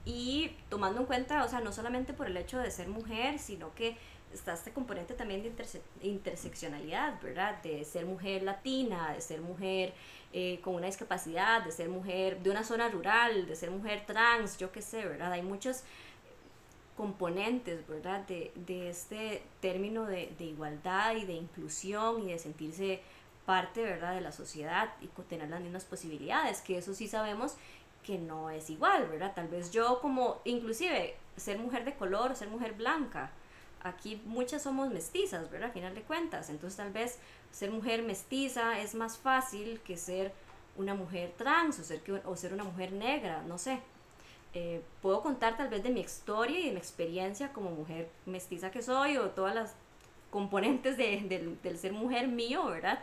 [0.10, 3.76] Y tomando en cuenta, o sea, no solamente por el hecho de ser mujer, sino
[3.76, 3.98] que
[4.34, 5.54] está este componente también de
[6.02, 7.62] interseccionalidad, ¿verdad?
[7.62, 9.93] De ser mujer latina, de ser mujer
[10.32, 14.58] eh, con una discapacidad, de ser mujer de una zona rural, de ser mujer trans,
[14.58, 15.34] yo qué sé, ¿verdad?
[15.34, 15.84] Hay muchos
[16.96, 18.22] componentes, ¿verdad?
[18.28, 23.02] De, de este término de, de, igualdad y de inclusión y de sentirse
[23.46, 24.15] parte, ¿verdad?
[24.15, 27.58] De la sociedad y tener las mismas posibilidades, que eso sí sabemos
[28.08, 29.34] que no es igual, ¿verdad?
[29.36, 33.32] Tal vez yo como, inclusive, ser mujer de color, ser mujer blanca,
[33.84, 35.72] aquí muchas somos mestizas, ¿verdad?
[35.72, 37.20] A final de cuentas, entonces tal vez
[37.52, 40.32] ser mujer mestiza es más fácil que ser
[40.78, 43.80] una mujer trans o ser, o ser una mujer negra, no sé.
[44.54, 48.72] Eh, puedo contar tal vez de mi historia y de mi experiencia como mujer mestiza
[48.72, 49.76] que soy o todas las
[50.32, 53.00] componentes de, del ser mujer mío, ¿verdad?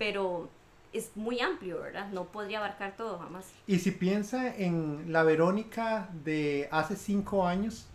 [0.00, 0.48] pero
[0.92, 2.08] es muy amplio, ¿verdad?
[2.10, 3.46] No podría abarcar todo jamás.
[3.66, 7.86] Y si piensa en la Verónica de hace cinco años,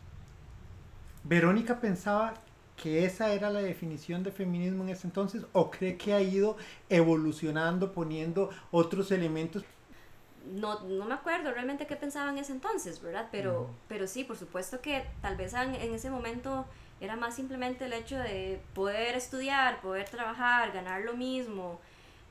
[1.24, 2.34] Verónica pensaba
[2.76, 6.58] que esa era la definición de feminismo en ese entonces o cree que ha ido
[6.90, 9.64] evolucionando, poniendo otros elementos.
[10.54, 13.30] No, no me acuerdo realmente qué pensaba en ese entonces, ¿verdad?
[13.32, 16.66] Pero, pero sí, por supuesto que tal vez en, en ese momento
[17.02, 21.80] era más simplemente el hecho de poder estudiar, poder trabajar, ganar lo mismo,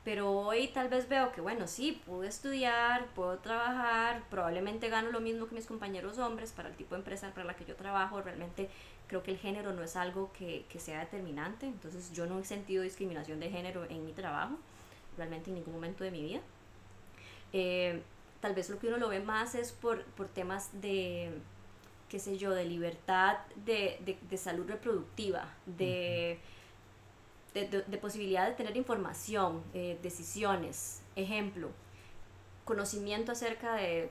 [0.05, 5.21] pero hoy tal vez veo que, bueno, sí, pude estudiar, puedo trabajar, probablemente gano lo
[5.21, 8.21] mismo que mis compañeros hombres para el tipo de empresa para la que yo trabajo,
[8.21, 8.69] realmente
[9.09, 12.45] creo que el género no es algo que, que sea determinante, entonces yo no he
[12.45, 14.59] sentido discriminación de género en mi trabajo,
[15.17, 16.41] realmente en ningún momento de mi vida.
[17.55, 18.03] Eh,
[18.41, 21.31] tal vez lo que uno lo ve más es por, por temas de,
[22.11, 26.39] qué sé yo, de libertad, de, de, de salud reproductiva, de
[27.55, 31.71] de, posibilidad de tener información, eh, decisiones, ejemplo,
[32.65, 34.11] conocimiento acerca de,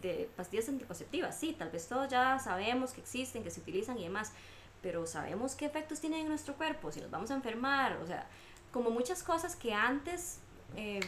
[0.00, 1.38] de pastillas anticonceptivas.
[1.38, 4.32] Sí, tal vez todos ya sabemos que existen, que se utilizan y demás,
[4.80, 8.26] pero sabemos qué efectos tienen en nuestro cuerpo, si nos vamos a enfermar, o sea,
[8.72, 10.38] como muchas cosas que antes
[10.76, 11.00] eh,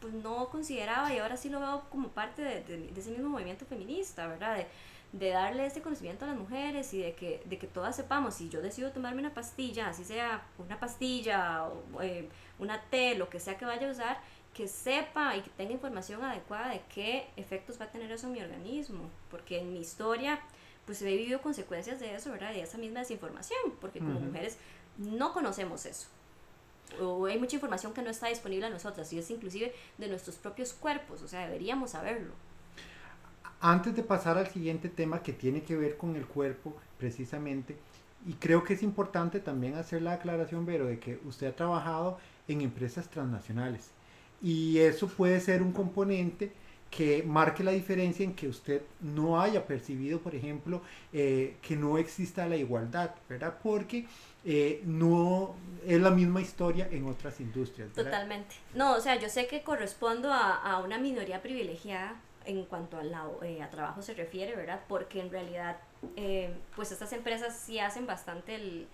[0.00, 3.64] pues no consideraba y ahora sí lo veo como parte de, de ese mismo movimiento
[3.64, 4.56] feminista, ¿verdad?
[4.56, 4.66] De,
[5.14, 8.48] de darle este conocimiento a las mujeres y de que, de que todas sepamos, si
[8.48, 13.38] yo decido tomarme una pastilla, así sea una pastilla o eh, una té, lo que
[13.38, 14.18] sea que vaya a usar,
[14.52, 18.32] que sepa y que tenga información adecuada de qué efectos va a tener eso en
[18.32, 20.40] mi organismo, porque en mi historia
[20.84, 22.52] pues he vivido consecuencias de eso, ¿verdad?
[22.52, 24.58] De esa misma desinformación, porque como mujeres
[24.98, 26.08] no conocemos eso.
[27.00, 30.36] O hay mucha información que no está disponible a nosotras, y es inclusive de nuestros
[30.36, 32.34] propios cuerpos, o sea, deberíamos saberlo.
[33.66, 37.74] Antes de pasar al siguiente tema que tiene que ver con el cuerpo precisamente,
[38.26, 42.18] y creo que es importante también hacer la aclaración, Vero, de que usted ha trabajado
[42.46, 43.88] en empresas transnacionales
[44.42, 46.52] y eso puede ser un componente
[46.90, 50.82] que marque la diferencia en que usted no haya percibido, por ejemplo,
[51.14, 53.54] eh, que no exista la igualdad, ¿verdad?
[53.62, 54.06] Porque
[54.44, 55.54] eh, no
[55.86, 57.94] es la misma historia en otras industrias.
[57.94, 58.56] Totalmente.
[58.74, 63.26] No, o sea, yo sé que correspondo a una minoría privilegiada en cuanto a, la,
[63.42, 64.80] eh, a trabajo se refiere, ¿verdad?
[64.88, 65.76] Porque en realidad,
[66.16, 68.86] eh, pues estas empresas sí hacen bastante el,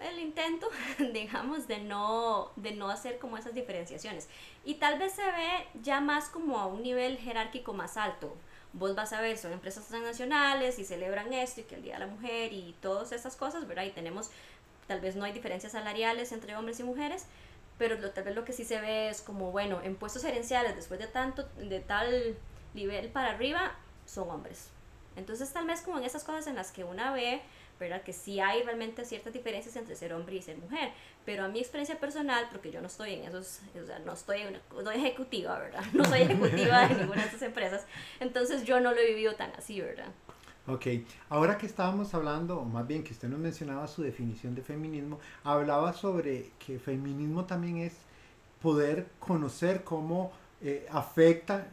[0.00, 0.68] el intento,
[1.12, 4.28] digamos, de no, de no hacer como esas diferenciaciones.
[4.64, 8.34] Y tal vez se ve ya más como a un nivel jerárquico más alto.
[8.74, 12.00] Vos vas a ver, son empresas transnacionales y celebran esto y que el Día de
[12.00, 13.84] la Mujer y todas esas cosas, ¿verdad?
[13.84, 14.30] Y tenemos,
[14.86, 17.26] tal vez no hay diferencias salariales entre hombres y mujeres,
[17.82, 20.76] pero lo, tal vez lo que sí se ve es como, bueno, en puestos gerenciales,
[20.76, 22.36] después de, tanto, de tal
[22.74, 23.72] nivel para arriba,
[24.06, 24.68] son hombres.
[25.16, 27.42] Entonces tal vez como en esas cosas en las que una ve,
[27.80, 28.02] ¿verdad?
[28.02, 30.92] Que sí hay realmente ciertas diferencias entre ser hombre y ser mujer,
[31.24, 34.42] pero a mi experiencia personal, porque yo no estoy en esos, o sea, no estoy
[34.80, 35.82] no ejecutiva, ¿verdad?
[35.92, 37.84] No soy ejecutiva de ninguna de estas empresas,
[38.20, 40.12] entonces yo no lo he vivido tan así, ¿verdad?
[40.68, 40.86] Ok,
[41.28, 45.18] ahora que estábamos hablando, o más bien que usted nos mencionaba su definición de feminismo,
[45.42, 47.94] hablaba sobre que feminismo también es
[48.62, 51.68] poder conocer cómo eh, afecta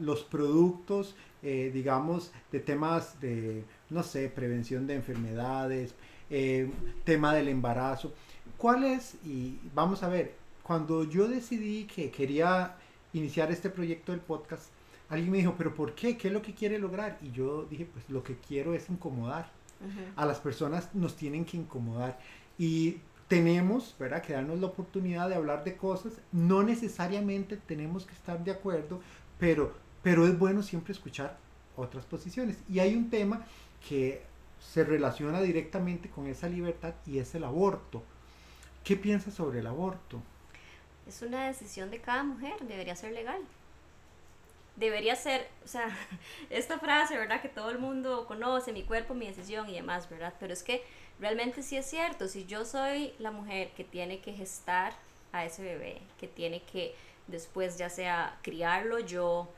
[0.00, 5.94] los productos, eh, digamos, de temas de, no sé, prevención de enfermedades,
[6.28, 6.68] eh,
[7.04, 8.12] tema del embarazo.
[8.58, 9.14] ¿Cuál es?
[9.24, 12.74] Y vamos a ver, cuando yo decidí que quería
[13.12, 14.64] iniciar este proyecto del podcast,
[15.14, 16.16] alguien me dijo, pero ¿por qué?
[16.16, 17.18] ¿Qué es lo que quiere lograr?
[17.22, 19.50] Y yo dije, pues lo que quiero es incomodar.
[20.16, 22.18] A las personas nos tienen que incomodar.
[22.56, 22.98] Y
[23.28, 26.14] tenemos, ¿verdad?, que darnos la oportunidad de hablar de cosas.
[26.32, 29.00] No necesariamente tenemos que estar de acuerdo,
[29.38, 31.36] pero, pero es bueno siempre escuchar
[31.76, 32.56] otras posiciones.
[32.68, 33.44] Y hay un tema
[33.86, 34.22] que
[34.60, 38.02] se relaciona directamente con esa libertad y es el aborto.
[38.82, 40.22] ¿Qué piensas sobre el aborto?
[41.06, 43.40] Es una decisión de cada mujer, debería ser legal.
[44.76, 45.96] Debería ser, o sea,
[46.50, 47.40] esta frase, ¿verdad?
[47.40, 50.34] Que todo el mundo conoce, mi cuerpo, mi decisión y demás, ¿verdad?
[50.40, 50.84] Pero es que
[51.20, 54.94] realmente sí es cierto, si yo soy la mujer que tiene que gestar
[55.32, 56.94] a ese bebé, que tiene que
[57.26, 59.48] después ya sea criarlo yo,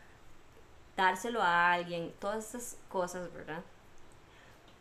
[0.97, 3.63] dárselo a alguien, todas esas cosas, ¿verdad?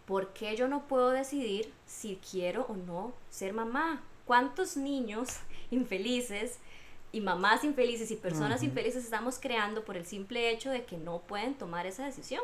[0.06, 4.04] ¿Por qué yo no puedo decidir si quiero o no ser mamá?
[4.26, 5.40] ¿Cuántos niños
[5.72, 6.60] infelices
[7.16, 11.20] y mamás infelices y personas infelices estamos creando por el simple hecho de que no
[11.20, 12.44] pueden tomar esa decisión?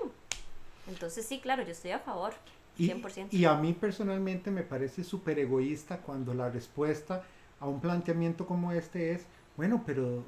[0.88, 2.34] Entonces sí, claro, yo estoy a favor.
[2.77, 7.21] Y, a mí personalmente me parece súper egoísta cuando la respuesta
[7.60, 9.25] a un planteamiento como este es,
[9.57, 10.23] bueno, pero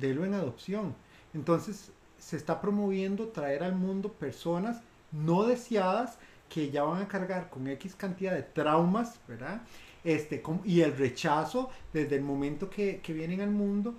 [0.00, 0.96] délo en adopción.
[1.32, 4.80] Entonces se está promoviendo traer al mundo personas
[5.12, 9.62] no deseadas que ya van a cargar con X cantidad de traumas, ¿verdad?
[10.04, 13.94] Este, y el rechazo desde el momento que, que vienen al mundo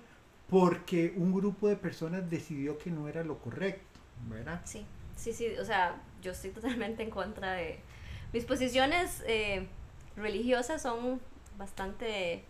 [0.48, 4.60] porque un grupo de personas decidió que no era lo correcto, ¿verdad?
[4.64, 7.80] Sí, sí, sí, o sea, yo estoy totalmente en contra de,
[8.32, 9.66] mis posiciones eh,
[10.16, 11.20] religiosas son
[11.58, 12.44] bastante,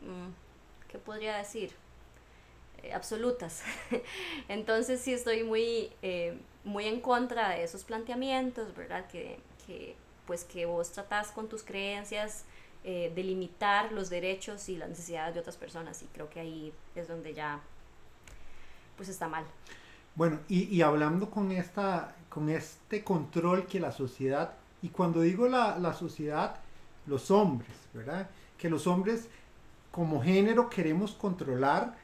[0.00, 1.72] mm, ¿qué podría decir?
[2.82, 3.62] Eh, absolutas.
[4.48, 9.06] Entonces sí estoy muy, eh, muy en contra de esos planteamientos, ¿verdad?
[9.08, 9.96] Que, que
[10.28, 12.44] pues que vos tratás con tus creencias
[12.84, 17.08] de limitar los derechos y las necesidades de otras personas y creo que ahí es
[17.08, 17.60] donde ya
[18.96, 19.44] pues está mal.
[20.14, 25.48] Bueno, y, y hablando con, esta, con este control que la sociedad y cuando digo
[25.48, 26.56] la, la sociedad,
[27.06, 28.28] los hombres, ¿verdad?
[28.56, 29.28] Que los hombres
[29.90, 31.96] como género queremos controlar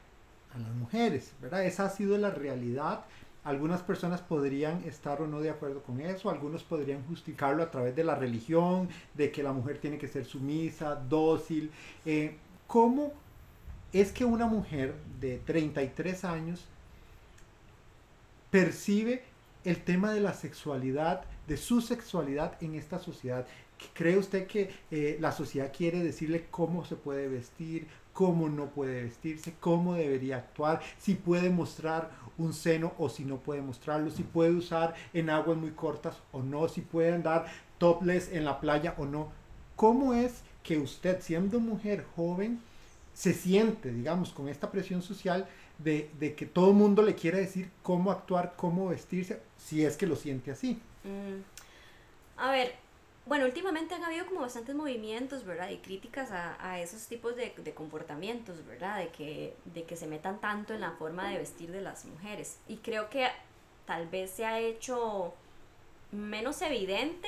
[0.53, 1.65] a las mujeres, ¿verdad?
[1.65, 3.05] Esa ha sido la realidad.
[3.45, 7.95] Algunas personas podrían estar o no de acuerdo con eso, algunos podrían justificarlo a través
[7.95, 11.71] de la religión, de que la mujer tiene que ser sumisa, dócil.
[12.05, 12.35] Eh,
[12.67, 13.13] ¿Cómo
[13.93, 16.65] es que una mujer de 33 años
[18.51, 19.23] percibe
[19.63, 23.45] el tema de la sexualidad, de su sexualidad en esta sociedad.
[23.93, 29.03] ¿Cree usted que eh, la sociedad quiere decirle cómo se puede vestir, cómo no puede
[29.03, 34.23] vestirse, cómo debería actuar, si puede mostrar un seno o si no puede mostrarlo, si
[34.23, 37.45] puede usar en aguas muy cortas o no, si puede andar
[37.77, 39.33] topless en la playa o no?
[39.75, 42.61] ¿Cómo es que usted, siendo mujer joven,
[43.13, 45.45] se siente, digamos, con esta presión social
[45.77, 50.07] de, que todo el mundo le quiere decir cómo actuar, cómo vestirse, si es que
[50.07, 50.79] lo siente así.
[51.03, 51.41] Mm.
[52.37, 52.84] A ver,
[53.25, 55.69] bueno, últimamente han habido como bastantes movimientos, ¿verdad?
[55.69, 58.99] Y críticas a, esos tipos de, de, comportamientos, ¿verdad?
[58.99, 62.59] De que, de que se metan tanto en la forma de vestir de las mujeres.
[62.67, 63.27] Y creo que
[63.85, 65.33] tal vez se ha hecho
[66.11, 67.27] menos evidente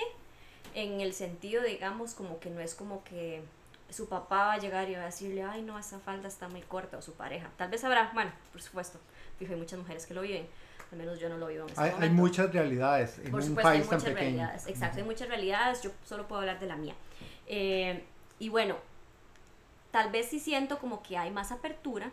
[0.76, 3.42] en el sentido, digamos, como que no es como que
[3.90, 6.62] su papá va a llegar y va a decirle, ay, no, esa falda está muy
[6.62, 7.50] corta, o su pareja.
[7.58, 9.00] Tal vez habrá, bueno, por supuesto,
[9.40, 10.48] fijo, hay muchas mujeres que lo viven,
[10.92, 12.06] al menos yo no lo vivo en este hay, momento.
[12.06, 15.92] Hay muchas realidades en un país hay muchas tan realidades, exacto, hay muchas realidades, yo
[16.06, 16.96] solo puedo hablar de la mía.
[17.48, 18.04] Eh,
[18.40, 18.76] y bueno,
[19.92, 22.12] tal vez sí siento como que hay más apertura,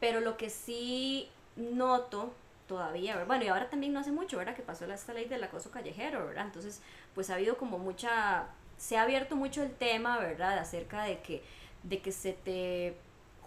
[0.00, 2.32] pero lo que sí noto
[2.66, 4.54] todavía, bueno, y ahora también no hace mucho, ¿verdad?
[4.54, 6.46] Que pasó esta ley del acoso callejero, ¿verdad?
[6.46, 6.80] Entonces,
[7.14, 10.58] pues ha habido como mucha se ha abierto mucho el tema, ¿verdad?
[10.58, 11.42] Acerca de que,
[11.82, 12.96] de que se te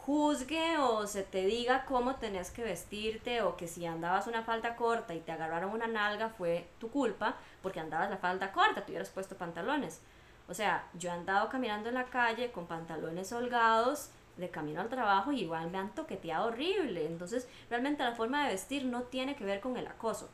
[0.07, 4.77] juzgue o se te diga cómo tenés que vestirte o que si andabas una falda
[4.77, 8.93] corta y te agarraron una nalga fue tu culpa porque andabas la falda corta, te
[8.93, 9.99] hubieras puesto pantalones.
[10.47, 14.87] O sea, yo he andado caminando en la calle con pantalones holgados de camino al
[14.87, 17.05] trabajo y igual me han toqueteado horrible.
[17.05, 20.29] Entonces, realmente la forma de vestir no tiene que ver con el acoso.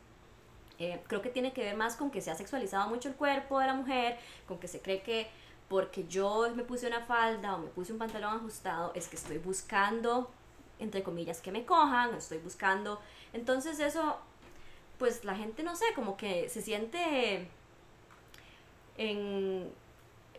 [0.77, 3.59] Eh, creo que tiene que ver más con que se ha sexualizado mucho el cuerpo
[3.59, 5.31] de la mujer, con que se cree que
[5.73, 9.39] porque yo me puse una falda o me puse un pantalón ajustado es que estoy
[9.39, 10.29] buscando,
[10.77, 13.01] entre comillas, que me cojan, estoy buscando.
[13.33, 14.19] Entonces eso,
[14.99, 17.47] pues la gente, no sé, como que se siente
[18.99, 19.67] en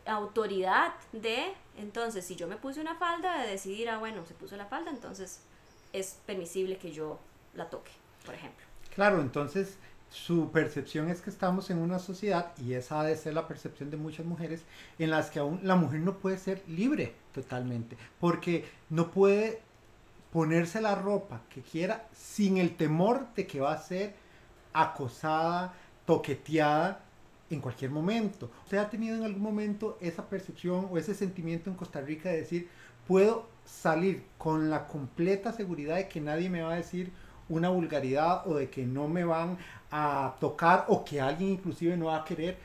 [0.06, 4.56] autoridad de, entonces, si yo me puse una falda, de decidir, ah, bueno, se puso
[4.56, 5.40] la falda, entonces
[5.92, 7.18] es permisible que yo
[7.54, 7.90] la toque,
[8.24, 8.64] por ejemplo.
[8.94, 9.78] Claro, entonces
[10.14, 13.90] su percepción es que estamos en una sociedad, y esa ha de ser la percepción
[13.90, 14.62] de muchas mujeres,
[15.00, 19.60] en las que aún la mujer no puede ser libre totalmente, porque no puede
[20.32, 24.14] ponerse la ropa que quiera sin el temor de que va a ser
[24.72, 25.74] acosada,
[26.06, 27.00] toqueteada
[27.50, 28.52] en cualquier momento.
[28.62, 32.36] ¿Usted ha tenido en algún momento esa percepción o ese sentimiento en Costa Rica de
[32.36, 32.68] decir,
[33.08, 37.12] puedo salir con la completa seguridad de que nadie me va a decir
[37.48, 39.58] una vulgaridad o de que no me van
[39.90, 42.56] a tocar o que alguien inclusive no va a querer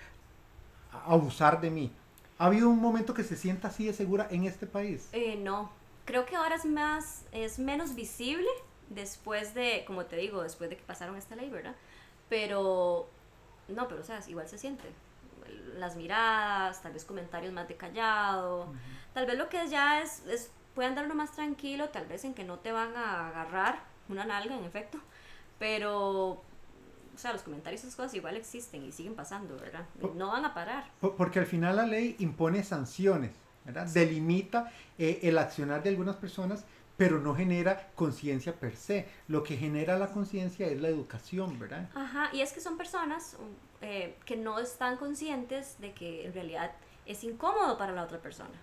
[1.05, 1.91] abusar de mí.
[2.37, 5.09] ¿Ha habido un momento que se sienta así de segura en este país?
[5.11, 5.69] Eh, no,
[6.05, 8.47] creo que ahora es más, es menos visible
[8.89, 11.75] después de, como te digo, después de que pasaron esta ley, ¿verdad?
[12.29, 13.07] Pero,
[13.67, 14.85] no, pero o sea, igual se siente.
[15.77, 18.73] Las miradas, tal vez comentarios más de callado,
[19.13, 22.33] tal vez lo que ya es, es puede andar uno más tranquilo, tal vez en
[22.33, 24.99] que no te van a agarrar una nalga, en efecto,
[25.57, 29.85] pero, o sea, los comentarios y esas cosas igual existen y siguen pasando, ¿verdad?
[30.15, 30.85] no van a parar.
[30.99, 33.31] Porque al final la ley impone sanciones,
[33.65, 33.87] ¿verdad?
[33.87, 36.65] Delimita eh, el accionar de algunas personas,
[36.97, 39.07] pero no genera conciencia per se.
[39.27, 41.89] Lo que genera la conciencia es la educación, ¿verdad?
[41.95, 43.37] Ajá, y es que son personas
[43.81, 46.71] eh, que no están conscientes de que en realidad
[47.05, 48.59] es incómodo para la otra persona.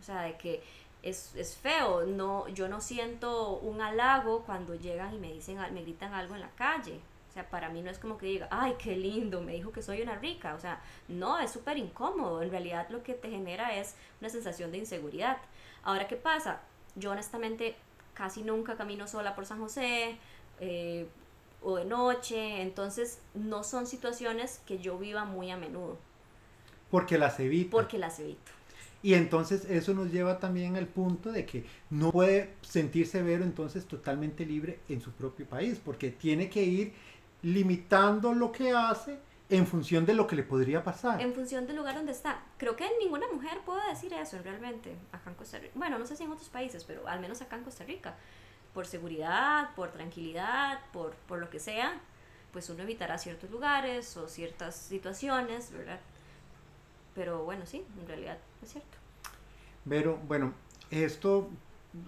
[0.00, 0.62] O sea, de que
[1.02, 2.06] es, es, feo.
[2.06, 6.40] No, yo no siento un halago cuando llegan y me dicen, me gritan algo en
[6.40, 7.00] la calle.
[7.30, 9.82] O sea, para mí no es como que diga, ay, qué lindo, me dijo que
[9.82, 10.54] soy una rica.
[10.54, 12.42] O sea, no, es súper incómodo.
[12.42, 15.38] En realidad lo que te genera es una sensación de inseguridad.
[15.82, 16.60] Ahora, ¿qué pasa?
[16.94, 17.74] Yo honestamente
[18.14, 20.18] casi nunca camino sola por San José
[20.60, 21.08] eh,
[21.62, 22.60] o de noche.
[22.60, 25.96] Entonces, no son situaciones que yo viva muy a menudo.
[26.90, 27.70] Porque las evito.
[27.70, 28.52] Porque las evito.
[29.02, 33.86] Y entonces eso nos lleva también al punto de que no puede sentirse Vero entonces
[33.86, 36.92] totalmente libre en su propio país, porque tiene que ir
[37.42, 39.18] limitando lo que hace
[39.50, 41.20] en función de lo que le podría pasar.
[41.20, 42.40] En función del lugar donde está.
[42.56, 45.72] Creo que ninguna mujer puede decir eso realmente acá en Costa Rica.
[45.74, 48.14] Bueno, no sé si en otros países, pero al menos acá en Costa Rica.
[48.72, 52.00] Por seguridad, por tranquilidad, por, por lo que sea,
[52.52, 56.00] pues uno evitará ciertos lugares o ciertas situaciones, ¿verdad?
[57.14, 58.98] Pero bueno, sí, en realidad es cierto.
[59.88, 60.54] Pero bueno,
[60.90, 61.50] esto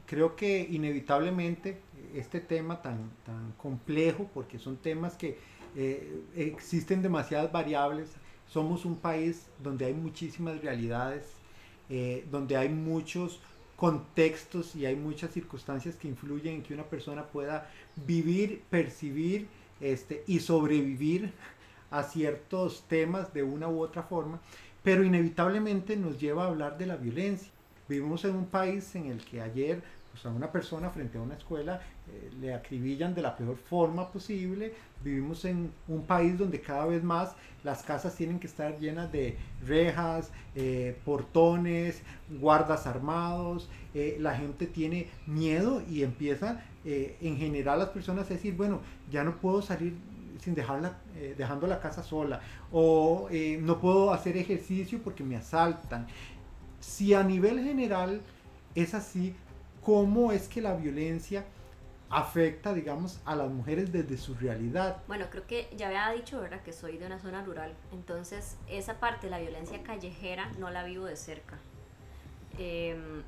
[0.07, 1.81] creo que inevitablemente
[2.15, 5.39] este tema tan, tan complejo, porque son temas que
[5.77, 8.11] eh, existen demasiadas variables,
[8.47, 11.25] somos un país donde hay muchísimas realidades,
[11.91, 13.41] eh, donde hay muchos
[13.77, 17.69] contextos y hay muchas circunstancias que influyen en que una persona pueda
[18.07, 19.49] vivir, percibir
[19.81, 21.33] este, y sobrevivir
[21.91, 24.41] a ciertos temas de una u otra forma
[24.85, 27.51] pero inevitablemente nos lleva a hablar de la violencia.
[27.89, 31.35] Vivimos en un país en el que ayer pues, a una persona frente a una
[31.35, 31.81] escuela
[32.13, 34.75] eh, le acribillan de la peor forma posible.
[35.03, 39.39] Vivimos en un país donde cada vez más las casas tienen que estar llenas de
[39.67, 42.03] rejas, eh, portones,
[42.39, 43.71] guardas armados.
[43.95, 49.25] Eh, la gente tiene miedo y empieza en general las personas a decir, bueno, ya
[49.25, 49.95] no puedo salir
[50.45, 55.37] sin dejarla, eh, dejando la casa sola, o eh, no puedo hacer ejercicio porque me
[55.37, 56.07] asaltan.
[56.81, 58.21] Si a nivel general
[58.75, 59.35] es así,
[59.83, 61.47] ¿cómo es que la violencia
[62.11, 64.99] afecta, digamos, a las mujeres desde su realidad?
[65.09, 69.01] Bueno, creo que ya había dicho, ¿verdad?, que soy de una zona rural, entonces esa
[69.01, 71.59] parte la violencia callejera no la vivo de cerca.
[72.59, 73.23] Em,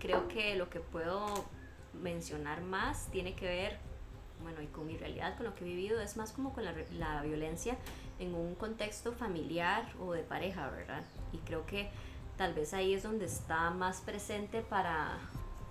[0.00, 1.44] creo que lo que puedo
[1.92, 3.95] mencionar más tiene que ver
[4.42, 6.74] bueno, y con mi realidad, con lo que he vivido, es más como con la,
[6.98, 7.76] la violencia
[8.18, 11.02] en un contexto familiar o de pareja, ¿verdad?
[11.32, 11.90] Y creo que
[12.36, 15.18] tal vez ahí es donde está más presente para,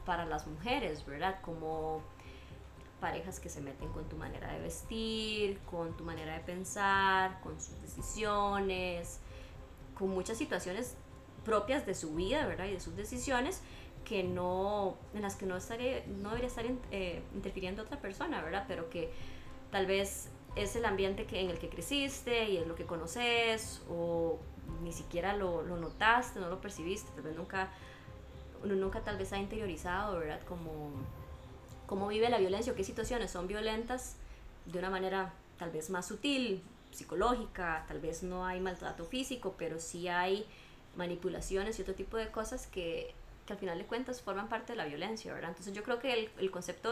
[0.05, 1.39] para las mujeres, ¿verdad?
[1.41, 2.01] Como
[2.99, 7.59] parejas que se meten con tu manera de vestir, con tu manera de pensar, con
[7.59, 9.19] sus decisiones,
[9.97, 10.95] con muchas situaciones
[11.43, 12.65] propias de su vida, ¿verdad?
[12.65, 13.61] Y de sus decisiones
[14.05, 18.63] que no, en las que no, estaré, no debería estar eh, interfiriendo otra persona, ¿verdad?
[18.67, 19.11] Pero que
[19.71, 23.81] tal vez es el ambiente que, en el que creciste y es lo que conoces
[23.89, 24.39] o
[24.83, 27.69] ni siquiera lo, lo notaste, no lo percibiste, tal vez nunca,
[28.63, 30.41] nunca tal vez ha interiorizado, ¿verdad?
[30.47, 30.91] Como
[31.85, 34.15] cómo vive la violencia o qué situaciones son violentas
[34.65, 39.79] de una manera tal vez más sutil, psicológica, tal vez no hay maltrato físico, pero
[39.79, 40.45] sí hay
[40.95, 43.13] manipulaciones y otro tipo de cosas que
[43.45, 45.51] que al final de cuentas forman parte de la violencia, ¿verdad?
[45.51, 46.91] Entonces yo creo que el, el concepto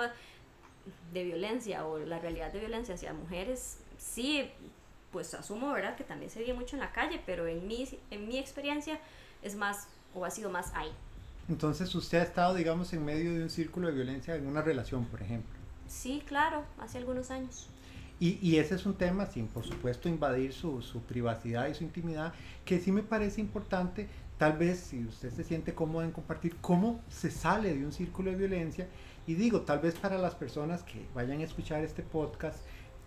[1.14, 4.50] de, violencia o la realidad de violencia hacia mujeres sí,
[5.12, 5.96] pues asumo, ¿verdad?
[5.96, 9.00] Que también se vive mucho en la calle, pero en mi, en mi experiencia
[9.42, 10.92] es más, o ha sido más ahí.
[11.50, 15.06] Entonces usted ha estado, digamos, en medio de un círculo de violencia en una relación,
[15.06, 15.54] por ejemplo.
[15.88, 17.68] Sí, claro, hace algunos años.
[18.20, 21.84] Y, y ese es un tema, sin por supuesto invadir su, su privacidad y su
[21.84, 22.34] intimidad,
[22.64, 24.08] que sí me parece importante,
[24.44, 28.30] tal vez si usted se siente cómodo en compartir cómo se sale de un círculo
[28.30, 28.90] de violencia.
[29.26, 32.60] Y digo, tal vez para las personas que vayan a escuchar este podcast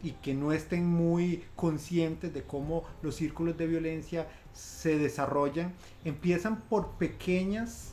[0.03, 5.75] y que no estén muy conscientes de cómo los círculos de violencia se desarrollan,
[6.07, 7.93] empiezan por pequeñas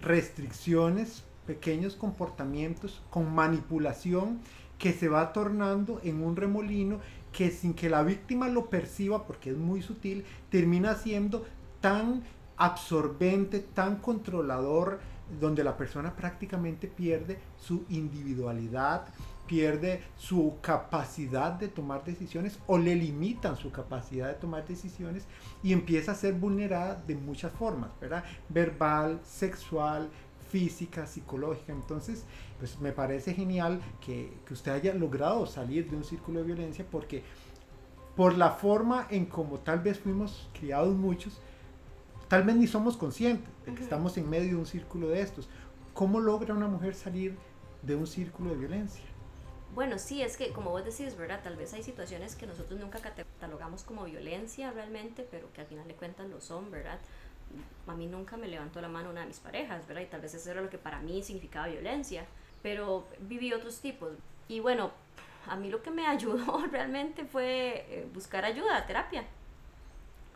[0.00, 4.40] restricciones, pequeños comportamientos con manipulación
[4.78, 7.00] que se va tornando en un remolino
[7.32, 11.44] que sin que la víctima lo perciba, porque es muy sutil, termina siendo
[11.82, 12.22] tan
[12.58, 15.00] absorbente, tan controlador,
[15.40, 19.06] donde la persona prácticamente pierde su individualidad,
[19.46, 25.24] pierde su capacidad de tomar decisiones o le limitan su capacidad de tomar decisiones
[25.62, 28.24] y empieza a ser vulnerada de muchas formas, ¿verdad?
[28.48, 30.10] Verbal, sexual,
[30.50, 31.72] física, psicológica.
[31.72, 32.24] Entonces,
[32.58, 36.84] pues me parece genial que, que usted haya logrado salir de un círculo de violencia
[36.90, 37.22] porque
[38.16, 41.40] por la forma en como tal vez fuimos criados muchos,
[42.28, 45.48] tal vez ni somos conscientes de que estamos en medio de un círculo de estos.
[45.94, 47.36] ¿Cómo logra una mujer salir
[47.82, 49.02] de un círculo de violencia?
[49.74, 51.40] Bueno, sí, es que como vos decís, ¿verdad?
[51.42, 55.86] Tal vez hay situaciones que nosotros nunca catalogamos como violencia realmente, pero que al final
[55.88, 56.98] de cuentas lo son, ¿verdad?
[57.86, 60.02] A mí nunca me levantó la mano una de mis parejas, ¿verdad?
[60.02, 62.26] Y tal vez eso era lo que para mí significaba violencia,
[62.62, 64.10] pero viví otros tipos.
[64.48, 64.90] Y bueno,
[65.46, 69.24] a mí lo que me ayudó realmente fue eh, buscar ayuda, terapia,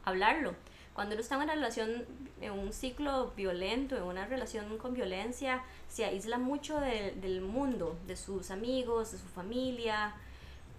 [0.05, 0.55] hablarlo
[0.95, 2.05] cuando uno está en una relación,
[2.41, 8.17] en un ciclo violento, en una relación con violencia, se aísla mucho del mundo, de
[8.17, 10.15] sus amigos, de su familia.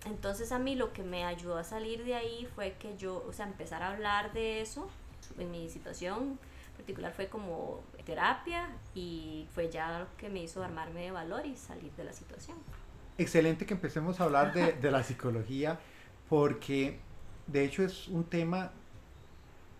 [0.05, 3.33] Entonces a mí lo que me ayudó a salir de ahí fue que yo, o
[3.33, 4.87] sea, empezar a hablar de eso.
[5.39, 6.37] En mi situación
[6.75, 11.55] particular fue como terapia y fue ya lo que me hizo armarme de valor y
[11.55, 12.57] salir de la situación.
[13.17, 15.79] Excelente que empecemos a hablar de, de la psicología
[16.29, 16.99] porque
[17.47, 18.71] de hecho es un tema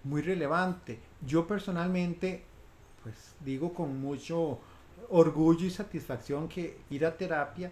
[0.04, 1.00] muy relevante.
[1.26, 2.44] Yo personalmente,
[3.04, 4.60] pues digo con mucho
[5.10, 7.72] orgullo y satisfacción que ir a terapia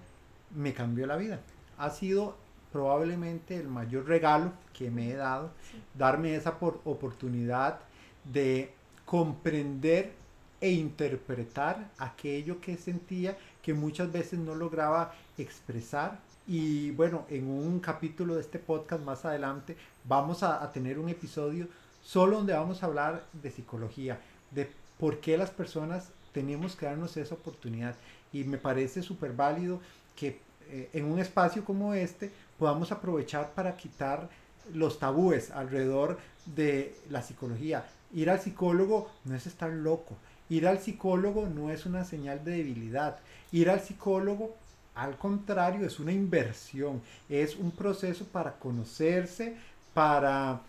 [0.56, 1.40] me cambió la vida.
[1.78, 2.36] Ha sido
[2.72, 5.52] probablemente el mayor regalo que me he dado,
[5.98, 7.80] darme esa oportunidad
[8.24, 8.74] de
[9.06, 10.14] comprender
[10.62, 16.20] e interpretar aquello que sentía que muchas veces no lograba expresar.
[16.48, 19.76] Y bueno, en un capítulo de este podcast más adelante
[20.06, 21.68] vamos a, a tener un episodio
[22.04, 24.20] solo donde vamos a hablar de psicología,
[24.52, 27.96] de por qué las personas tenemos que darnos esa oportunidad.
[28.34, 29.80] Y me parece súper válido
[30.16, 30.40] que
[30.70, 34.30] eh, en un espacio como este podamos aprovechar para quitar
[34.74, 37.86] los tabúes alrededor de la psicología.
[38.14, 40.16] Ir al psicólogo no es estar loco.
[40.50, 43.18] Ir al psicólogo no es una señal de debilidad.
[43.52, 44.56] Ir al psicólogo,
[44.96, 47.02] al contrario, es una inversión.
[47.30, 49.56] Es un proceso para conocerse,
[49.94, 50.62] para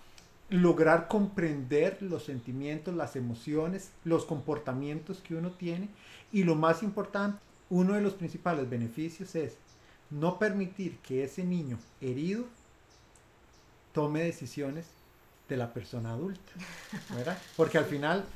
[0.53, 5.89] lograr comprender los sentimientos, las emociones, los comportamientos que uno tiene
[6.31, 7.39] y lo más importante,
[7.71, 9.57] uno de los principales beneficios es
[10.11, 12.45] no permitir que ese niño herido
[13.95, 14.87] tome decisiones
[15.49, 16.53] de la persona adulta,
[17.17, 17.39] ¿verdad?
[17.57, 18.27] Porque al final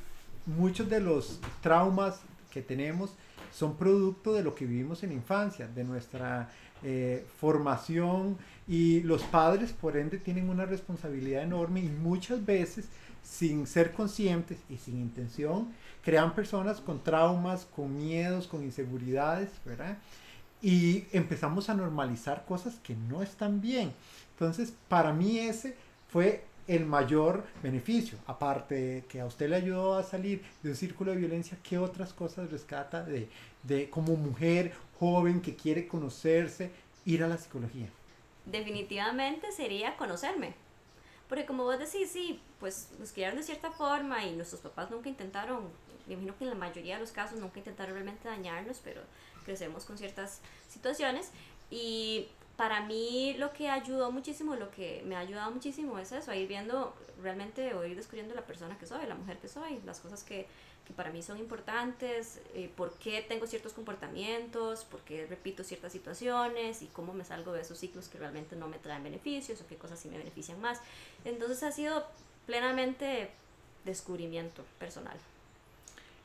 [0.47, 3.11] muchos de los traumas que tenemos
[3.53, 6.49] son producto de lo que vivimos en la infancia, de nuestra
[6.83, 12.89] eh, formación y los padres por ende tienen una responsabilidad enorme y muchas veces
[13.23, 15.69] sin ser conscientes y sin intención
[16.03, 19.97] crean personas con traumas, con miedos, con inseguridades, ¿verdad?
[20.61, 23.91] Y empezamos a normalizar cosas que no están bien.
[24.31, 25.75] Entonces, para mí ese
[26.09, 28.17] fue el mayor beneficio.
[28.27, 32.13] Aparte que a usted le ayudó a salir de un círculo de violencia, ¿qué otras
[32.13, 33.29] cosas rescata de,
[33.63, 36.71] de como mujer joven que quiere conocerse,
[37.05, 37.87] ir a la psicología?
[38.45, 40.53] Definitivamente sería conocerme.
[41.29, 45.09] Porque como vos decís, sí, pues nos criaron de cierta forma y nuestros papás nunca
[45.09, 45.65] intentaron,
[46.07, 49.01] me imagino que en la mayoría de los casos nunca intentaron realmente dañarnos, pero
[49.43, 51.31] crecemos con ciertas situaciones.
[51.69, 56.31] Y para mí lo que ayudó muchísimo, lo que me ha ayudado muchísimo es eso,
[56.31, 59.79] a ir viendo realmente o ir descubriendo la persona que soy, la mujer que soy,
[59.85, 60.47] las cosas que,
[60.87, 65.91] que para mí son importantes, eh, por qué tengo ciertos comportamientos, por qué repito ciertas
[65.91, 69.67] situaciones y cómo me salgo de esos ciclos que realmente no me traen beneficios o
[69.67, 70.79] qué cosas sí me benefician más.
[71.25, 72.05] Entonces ha sido
[72.45, 73.29] plenamente
[73.83, 75.17] descubrimiento personal.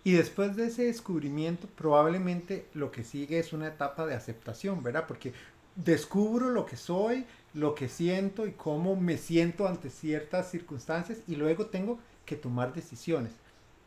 [0.04, 5.06] Y después de ese descubrimiento, probablemente lo que sigue es una etapa de aceptación, ¿verdad?
[5.08, 5.32] Porque
[5.74, 11.34] descubro lo que soy, lo que siento y cómo me siento ante ciertas circunstancias y
[11.34, 13.32] luego tengo que tomar decisiones.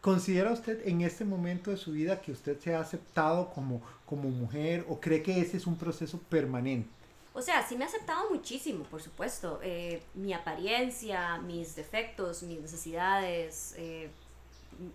[0.05, 4.29] ¿Considera usted en este momento de su vida que usted se ha aceptado como, como
[4.29, 6.87] mujer o cree que ese es un proceso permanente?
[7.33, 9.59] O sea, sí me ha aceptado muchísimo, por supuesto.
[9.63, 14.11] Eh, mi apariencia, mis defectos, mis necesidades, eh,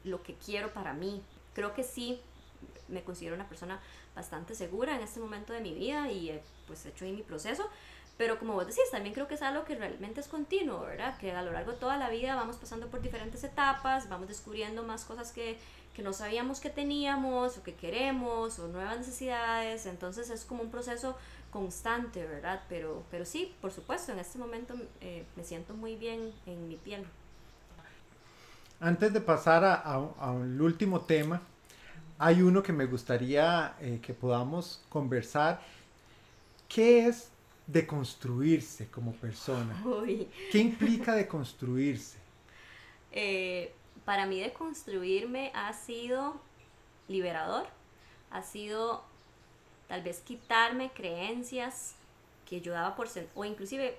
[0.04, 1.20] lo que quiero para mí.
[1.54, 2.20] Creo que sí
[2.86, 3.80] me considero una persona
[4.14, 7.68] bastante segura en este momento de mi vida y he pues hecho ahí mi proceso.
[8.20, 11.16] Pero como vos decís, también creo que es algo que realmente es continuo, ¿verdad?
[11.16, 14.82] Que a lo largo de toda la vida vamos pasando por diferentes etapas, vamos descubriendo
[14.82, 15.56] más cosas que,
[15.94, 19.86] que no sabíamos que teníamos o que queremos o nuevas necesidades.
[19.86, 21.16] Entonces es como un proceso
[21.50, 22.60] constante, ¿verdad?
[22.68, 26.76] Pero, pero sí, por supuesto, en este momento eh, me siento muy bien en mi
[26.76, 27.06] piel.
[28.80, 31.40] Antes de pasar al último tema,
[32.18, 35.62] hay uno que me gustaría eh, que podamos conversar.
[36.68, 37.30] ¿Qué es
[37.72, 39.82] deconstruirse como persona?
[40.50, 42.18] ¿Qué implica deconstruirse?
[43.12, 43.72] Eh,
[44.04, 46.40] para mí deconstruirme ha sido
[47.08, 47.66] liberador,
[48.30, 49.04] ha sido
[49.88, 51.94] tal vez quitarme creencias
[52.48, 53.96] que yo daba por sentado, o inclusive,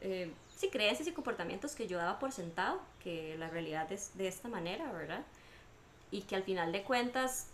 [0.00, 4.28] eh, sí, creencias y comportamientos que yo daba por sentado, que la realidad es de
[4.28, 5.22] esta manera, ¿verdad?
[6.10, 7.48] Y que al final de cuentas,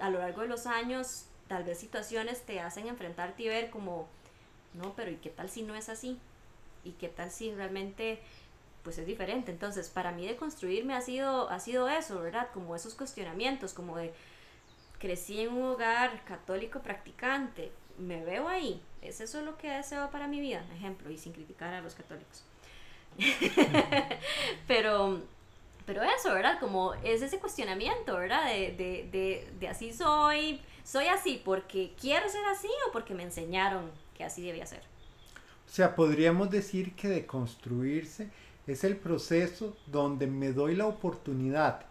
[0.00, 4.08] a lo largo de los años, tal vez situaciones te hacen enfrentarte y ver como
[4.74, 6.18] no, pero ¿y qué tal si no es así?
[6.84, 8.20] ¿Y qué tal si realmente
[8.82, 9.50] pues es diferente?
[9.50, 12.48] Entonces, para mí de construirme ha sido, ha sido eso, ¿verdad?
[12.52, 14.12] Como esos cuestionamientos, como de
[14.98, 20.26] crecí en un hogar católico practicante, me veo ahí, ¿es eso lo que deseo para
[20.26, 20.64] mi vida?
[20.74, 22.42] Ejemplo, y sin criticar a los católicos.
[24.66, 25.20] pero,
[25.86, 26.58] pero eso, ¿verdad?
[26.58, 28.46] Como es ese cuestionamiento, ¿verdad?
[28.46, 33.22] De, de, de, de así soy, soy así porque quiero ser así o porque me
[33.22, 34.82] enseñaron que así debía ser.
[35.66, 38.30] O sea, podríamos decir que de construirse
[38.66, 41.86] es el proceso donde me doy la oportunidad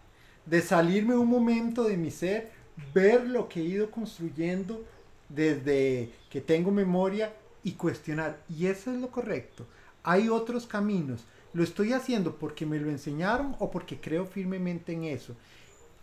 [0.46, 2.50] de salirme un momento de mi ser,
[2.92, 4.84] ver lo que he ido construyendo
[5.28, 8.38] desde que tengo memoria y cuestionar.
[8.48, 9.66] Y eso es lo correcto.
[10.02, 11.24] Hay otros caminos.
[11.52, 15.34] Lo estoy haciendo porque me lo enseñaron o porque creo firmemente en eso.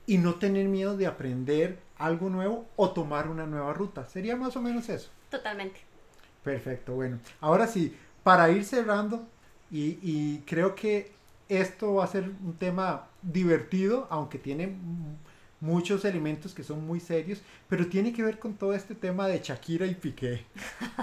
[0.07, 4.07] Y no tener miedo de aprender algo nuevo o tomar una nueva ruta.
[4.07, 5.09] Sería más o menos eso.
[5.29, 5.90] Totalmente.
[6.43, 7.19] Perfecto, bueno.
[7.39, 9.27] Ahora sí, para ir cerrando,
[9.71, 11.11] y, creo que
[11.47, 14.75] esto va a ser un tema divertido, aunque tiene
[15.61, 19.39] muchos elementos que son muy serios, pero tiene que ver con todo este tema de
[19.39, 20.45] Shakira y Piqué.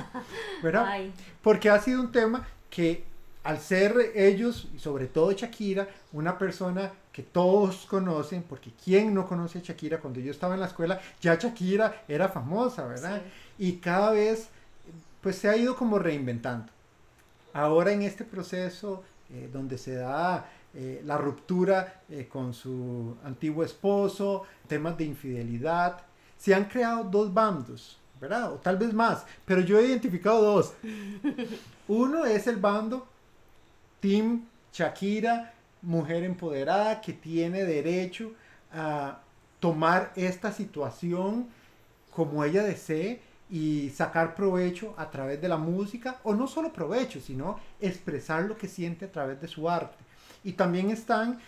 [0.62, 1.00] ¿Verdad?
[1.42, 3.04] Porque ha sido un tema que
[3.44, 9.26] al ser ellos, y sobre todo Shakira, una persona que todos conocen, porque ¿quién no
[9.26, 10.00] conoce a Shakira?
[10.00, 13.22] Cuando yo estaba en la escuela, ya Shakira era famosa, ¿verdad?
[13.58, 14.50] Y cada vez
[15.20, 16.72] pues se ha ido como reinventando.
[17.52, 23.64] Ahora en este proceso eh, donde se da eh, la ruptura eh, con su antiguo
[23.64, 26.02] esposo, temas de infidelidad,
[26.36, 28.52] se han creado dos bandos, ¿verdad?
[28.52, 30.74] O tal vez más, pero yo he identificado dos.
[31.88, 33.06] Uno es el bando
[34.00, 35.52] Team Shakira,
[35.82, 38.32] mujer empoderada que tiene derecho
[38.72, 39.20] a
[39.60, 41.48] tomar esta situación
[42.10, 47.20] como ella desee y sacar provecho a través de la música, o no solo provecho,
[47.20, 49.96] sino expresar lo que siente a través de su arte.
[50.44, 51.40] Y también están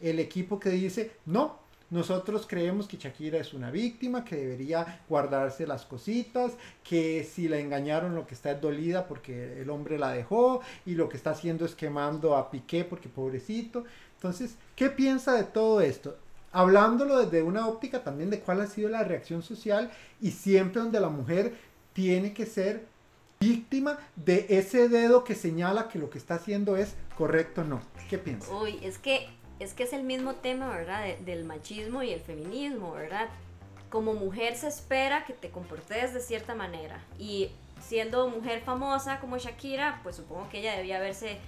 [0.00, 5.66] el equipo que dice, no, nosotros creemos que Shakira es una víctima, que debería guardarse
[5.66, 6.52] las cositas,
[6.82, 10.94] que si la engañaron lo que está es dolida porque el hombre la dejó y
[10.94, 13.84] lo que está haciendo es quemando a Piqué porque pobrecito.
[14.16, 16.16] Entonces, ¿qué piensa de todo esto?
[16.54, 19.90] Hablándolo desde una óptica también de cuál ha sido la reacción social
[20.20, 21.54] y siempre donde la mujer
[21.92, 22.86] tiene que ser
[23.40, 27.82] víctima de ese dedo que señala que lo que está haciendo es correcto o no.
[28.08, 28.50] ¿Qué piensas?
[28.50, 29.28] Uy, es que
[29.58, 31.16] es que es el mismo tema, ¿verdad?
[31.18, 33.28] del machismo y el feminismo, ¿verdad?
[33.90, 37.50] Como mujer se espera que te comportes de cierta manera y
[37.80, 41.38] siendo mujer famosa como Shakira, pues supongo que ella debía haberse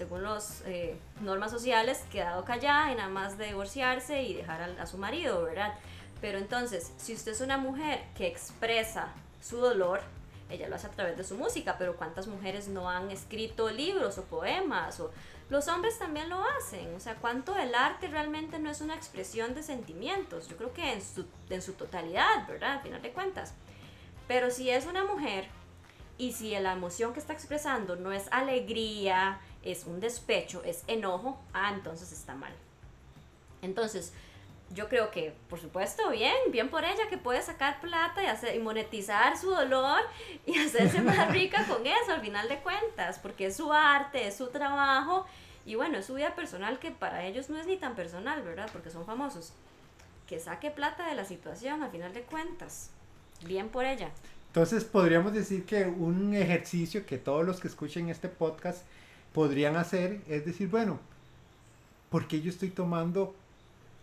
[0.00, 4.86] según las eh, normas sociales, quedado callada y nada más de divorciarse y dejar a,
[4.86, 5.74] su marido, ¿verdad?
[6.22, 9.08] Pero entonces, si usted es una mujer que expresa
[9.42, 10.00] su dolor,
[10.48, 14.16] ella lo hace a través de su música, pero ¿cuántas mujeres no han escrito libros
[14.16, 15.00] o poemas?
[15.00, 15.10] O
[15.50, 16.94] los hombres también lo hacen.
[16.94, 20.48] O sea, ¿cuánto el arte realmente no es una expresión de sentimientos?
[20.48, 22.78] Yo creo que en su, en su totalidad, ¿verdad?
[22.78, 23.52] Al final de cuentas.
[24.26, 25.44] Pero si es una mujer
[26.16, 31.38] y si la emoción que está expresando no es alegría, es un despecho, es enojo,
[31.52, 32.52] ah, entonces está mal.
[33.62, 34.12] Entonces,
[34.72, 38.54] yo creo que, por supuesto, bien, bien por ella que puede sacar plata y, hacer,
[38.54, 40.00] y monetizar su dolor
[40.46, 44.36] y hacerse más rica con eso al final de cuentas, porque es su arte, es
[44.36, 45.26] su trabajo
[45.66, 48.70] y bueno, es su vida personal que para ellos no es ni tan personal, ¿verdad?
[48.72, 49.52] Porque son famosos.
[50.26, 52.90] Que saque plata de la situación al final de cuentas.
[53.44, 54.10] Bien por ella.
[54.48, 58.84] Entonces podríamos decir que un ejercicio que todos los que escuchen este podcast
[59.32, 60.98] podrían hacer es decir, bueno,
[62.10, 63.34] ¿por qué yo estoy tomando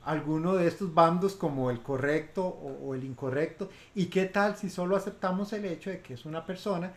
[0.05, 3.69] alguno de estos bandos como el correcto o, el incorrecto?
[3.95, 6.93] ¿Y qué tal si solo aceptamos el hecho de que es una persona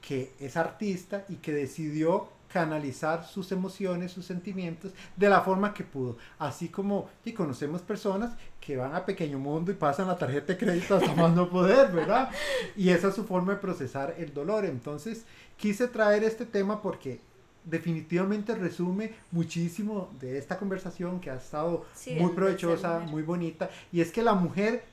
[0.00, 5.82] que es artista y que decidió canalizar sus emociones, sus sentimientos de la forma que
[5.82, 6.16] pudo.
[6.38, 10.58] Así como y conocemos personas que van a Pequeño Mundo y pasan la tarjeta de
[10.58, 12.30] crédito hasta más no poder, ¿verdad?
[12.76, 14.64] Y esa es su forma de procesar el dolor.
[14.66, 15.24] Entonces,
[15.56, 17.18] quise traer este tema porque
[17.64, 21.84] definitivamente resume muchísimo de esta conversación que ha estado
[22.18, 23.70] muy provechosa, muy bonita.
[23.92, 24.84] Y es que la mujer,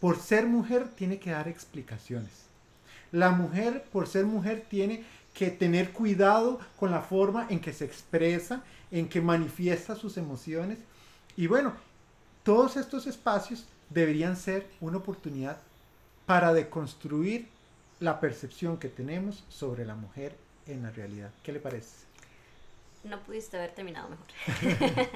[0.00, 2.30] por ser mujer, tiene que dar explicaciones.
[3.12, 5.04] La mujer, por ser mujer, tiene
[5.34, 10.78] que tener cuidado con la forma en que se expresa, en que manifiesta sus emociones.
[11.36, 11.72] Y bueno,
[12.42, 15.58] todos estos espacios deberían ser una oportunidad
[16.26, 17.48] para deconstruir
[17.98, 20.34] la percepción que tenemos sobre la mujer
[20.66, 21.30] en la realidad.
[21.42, 22.10] ¿Qué le parece?
[23.02, 24.26] No pudiste haber terminado mejor.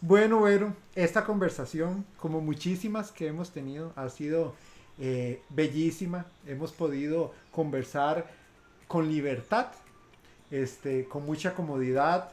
[0.00, 4.54] bueno, bueno, esta conversación, como muchísimas que hemos tenido, ha sido
[4.98, 6.26] eh, bellísima.
[6.46, 8.28] Hemos podido conversar
[8.88, 9.68] con libertad,
[10.50, 12.32] este, con mucha comodidad,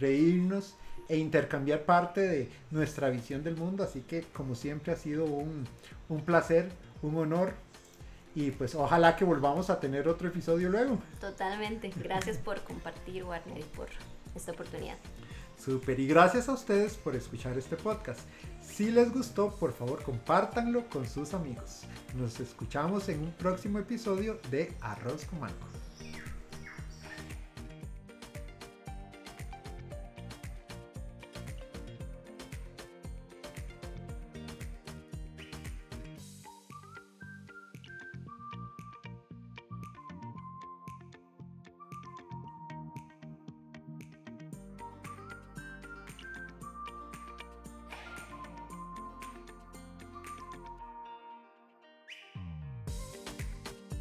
[0.00, 0.74] reírnos
[1.08, 3.84] e intercambiar parte de nuestra visión del mundo.
[3.84, 5.66] Así que como siempre ha sido un,
[6.08, 6.70] un placer,
[7.02, 7.52] un honor
[8.38, 10.98] y pues ojalá que volvamos a tener otro episodio luego.
[11.20, 11.92] Totalmente.
[11.96, 13.88] Gracias por compartir, Warner, y por
[14.36, 14.96] esta oportunidad.
[15.58, 18.20] Super, y gracias a ustedes por escuchar este podcast.
[18.62, 21.82] Si les gustó, por favor compártanlo con sus amigos.
[22.14, 25.77] Nos escuchamos en un próximo episodio de Arroz con.